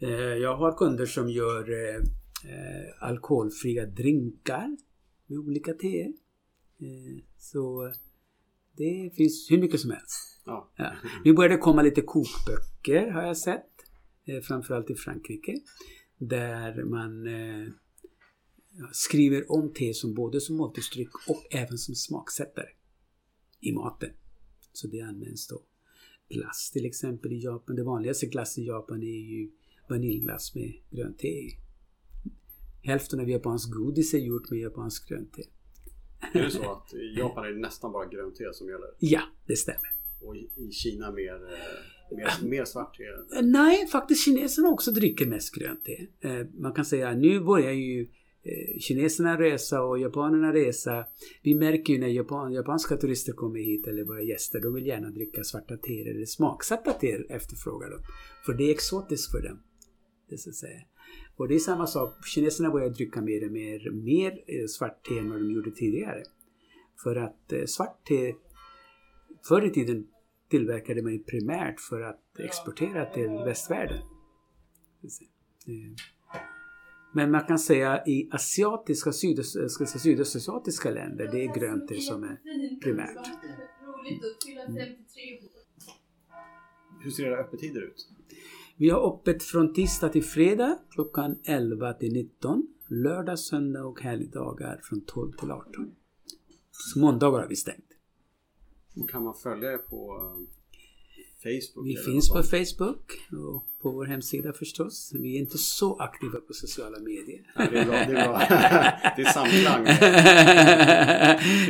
Eh, 0.00 0.10
jag 0.18 0.56
har 0.56 0.76
kunder 0.76 1.06
som 1.06 1.30
gör 1.30 1.70
eh, 1.70 1.96
eh 1.96 3.02
alkoholfria 3.02 3.86
drinkar 3.86 4.76
med 5.26 5.38
olika 5.38 5.72
teer. 5.72 6.12
Så 7.38 7.92
det 8.76 9.10
finns 9.16 9.50
hur 9.50 9.58
mycket 9.58 9.80
som 9.80 9.90
helst. 9.90 10.42
Ja. 10.44 10.72
Ja. 10.76 10.92
Nu 11.24 11.32
börjar 11.32 11.50
det 11.50 11.56
komma 11.56 11.82
lite 11.82 12.00
kokböcker 12.00 13.10
har 13.10 13.22
jag 13.22 13.36
sett. 13.36 13.70
Framförallt 14.42 14.90
i 14.90 14.94
Frankrike. 14.94 15.54
Där 16.18 16.84
man 16.84 17.26
skriver 18.92 19.52
om 19.52 19.72
te 19.72 19.94
som 19.94 20.14
både 20.14 20.40
som 20.40 20.56
måltidsdryck 20.56 21.28
och 21.28 21.44
även 21.50 21.78
som 21.78 21.94
smaksättare 21.94 22.68
i 23.60 23.72
maten. 23.72 24.10
Så 24.72 24.86
det 24.86 25.00
används 25.00 25.48
då. 25.48 25.62
Glass 26.28 26.70
till 26.70 26.86
exempel 26.86 27.32
i 27.32 27.44
Japan. 27.44 27.76
Det 27.76 27.84
vanligaste 27.84 28.26
glass 28.26 28.58
i 28.58 28.66
Japan 28.66 29.02
är 29.02 29.30
ju 29.30 29.50
vaniljglass 29.90 30.54
med 30.54 30.72
grönt 30.90 31.18
te 31.18 31.28
i. 31.28 31.58
Hälften 32.82 33.20
av 33.20 33.30
japansk 33.30 33.70
godis 33.70 34.14
är 34.14 34.18
gjort 34.18 34.50
med 34.50 34.60
japansk 34.60 35.08
grönt 35.08 35.32
te. 35.32 35.42
Är 36.32 36.42
det 36.42 36.50
så 36.50 36.72
att 36.72 36.94
i 36.94 37.18
Japan 37.18 37.44
är 37.44 37.50
det 37.50 37.60
nästan 37.60 37.92
bara 37.92 38.06
grönt 38.06 38.36
te 38.36 38.52
som 38.52 38.68
gäller? 38.68 38.88
Ja, 38.98 39.22
det 39.46 39.56
stämmer. 39.56 39.98
Och 40.20 40.36
i 40.36 40.70
Kina 40.70 41.12
mer, 41.12 41.34
eh, 41.34 42.16
mer, 42.16 42.48
mer 42.48 42.64
svart 42.64 42.96
te? 42.96 43.42
Nej, 43.42 43.86
faktiskt 43.86 44.24
kineserna 44.24 44.68
också 44.68 44.90
dricker 44.90 45.26
mest 45.26 45.54
grönt 45.54 45.84
te. 45.84 46.06
Eh, 46.20 46.46
man 46.58 46.72
kan 46.72 46.84
säga 46.84 47.14
nu 47.14 47.40
börjar 47.40 47.72
ju 47.72 48.02
eh, 48.42 48.78
kineserna 48.78 49.40
resa 49.40 49.82
och 49.82 49.98
japanerna 49.98 50.52
resa. 50.52 51.04
Vi 51.42 51.54
märker 51.54 51.92
ju 51.92 51.98
när 51.98 52.08
Japan, 52.08 52.52
japanska 52.52 52.96
turister 52.96 53.32
kommer 53.32 53.58
hit 53.58 53.86
eller 53.86 54.04
våra 54.04 54.22
gäster, 54.22 54.60
de 54.60 54.74
vill 54.74 54.86
gärna 54.86 55.10
dricka 55.10 55.44
svarta 55.44 55.76
te 55.76 56.10
eller 56.10 56.26
smaksatta 56.26 56.92
te 56.92 57.12
efterfrågar 57.28 57.90
de. 57.90 57.98
För 58.46 58.52
det 58.52 58.64
är 58.64 58.70
exotiskt 58.70 59.30
för 59.30 59.42
dem. 59.42 59.62
Det 60.28 60.38
så 60.38 60.50
att 60.50 60.56
säga. 60.56 60.80
Och 61.36 61.48
det 61.48 61.54
är 61.54 61.58
samma 61.58 61.86
sak, 61.86 62.26
kineserna 62.26 62.70
börjar 62.70 62.90
dricka 62.90 63.20
mer 63.20 63.46
och 63.46 63.52
mer, 63.52 63.90
mer 63.90 64.66
svart 64.66 65.06
te 65.08 65.18
än 65.18 65.30
vad 65.30 65.40
de 65.40 65.50
gjorde 65.50 65.70
tidigare. 65.70 66.22
För 67.02 67.16
att 67.16 67.52
svart 67.66 68.06
te 68.06 68.34
Förr 69.48 69.66
i 69.66 69.70
tiden 69.70 70.06
tillverkade 70.50 71.02
man 71.02 71.12
ju 71.12 71.18
primärt 71.18 71.80
för 71.80 72.00
att 72.00 72.38
exportera 72.38 73.06
till 73.06 73.30
västvärlden. 73.30 73.98
Men 77.14 77.30
man 77.30 77.46
kan 77.46 77.58
säga 77.58 78.06
i 78.06 78.28
asiatiska, 78.32 79.12
sydöst, 79.12 79.56
sydöstasiatiska 80.02 80.90
länder, 80.90 81.28
det 81.32 81.44
är 81.44 81.54
grönt 81.54 81.88
te 81.88 82.00
som 82.00 82.24
är 82.24 82.40
primärt. 82.80 83.26
hur 87.00 87.10
ser 87.10 87.24
era 87.24 87.36
öppettider 87.36 87.80
ut? 87.80 88.08
Vi 88.80 88.90
har 88.90 89.12
öppet 89.12 89.42
från 89.42 89.72
tisdag 89.74 90.08
till 90.08 90.24
fredag 90.24 90.78
klockan 90.90 91.38
11 91.44 91.92
till 91.92 92.12
19. 92.12 92.66
Lördag, 92.88 93.38
söndag 93.38 93.84
och 93.84 94.00
helgdagar 94.00 94.80
från 94.82 95.00
12 95.00 95.32
till 95.32 95.50
18. 95.50 95.90
Så 96.70 96.98
måndagar 96.98 97.40
har 97.40 97.48
vi 97.48 97.56
stängt. 97.56 97.84
Kan 99.10 99.22
man 99.22 99.34
följa 99.34 99.72
er 99.72 99.78
på 99.78 100.20
eh, 100.22 100.44
Facebook? 101.42 101.86
Vi 101.86 101.96
finns 101.96 102.30
på? 102.30 102.42
Facebook 102.42 103.12
och 103.32 103.64
på 103.82 103.90
vår 103.90 104.06
hemsida 104.06 104.52
förstås. 104.52 105.12
Vi 105.14 105.36
är 105.36 105.40
inte 105.40 105.58
så 105.58 105.96
aktiva 105.96 106.40
på 106.40 106.52
sociala 106.52 106.98
medier. 106.98 107.52
Ja, 107.56 107.66
det 107.70 107.78
är 107.78 107.84
bra. 107.84 107.94
Det 107.94 108.02
är, 108.02 108.28
bra. 108.28 108.38
det 109.16 109.22
är 109.22 109.32
samklang. 109.32 109.86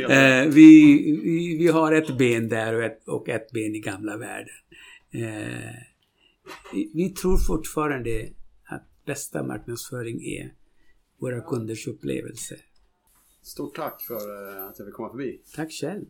Eh, 0.09 0.53
vi, 0.53 0.95
vi, 1.23 1.57
vi 1.57 1.67
har 1.67 1.91
ett 1.91 2.17
ben 2.17 2.49
där 2.49 2.75
och 2.75 2.83
ett, 2.83 3.07
och 3.07 3.29
ett 3.29 3.51
ben 3.51 3.75
i 3.75 3.79
gamla 3.79 4.17
världen. 4.17 4.55
Vi, 6.73 6.91
vi 6.93 7.09
tror 7.09 7.37
fortfarande 7.37 8.29
att 8.63 9.05
bästa 9.05 9.43
marknadsföring 9.43 10.21
är 10.25 10.53
våra 11.19 11.41
kunders 11.41 11.87
upplevelse. 11.87 12.55
Stort 13.41 13.75
tack 13.75 14.01
för 14.01 14.15
eh, 14.57 14.65
att 14.65 14.79
jag 14.79 14.87
fick 14.87 14.95
komma 14.95 15.09
förbi. 15.09 15.41
Tack 15.55 15.71
själv. 15.71 16.05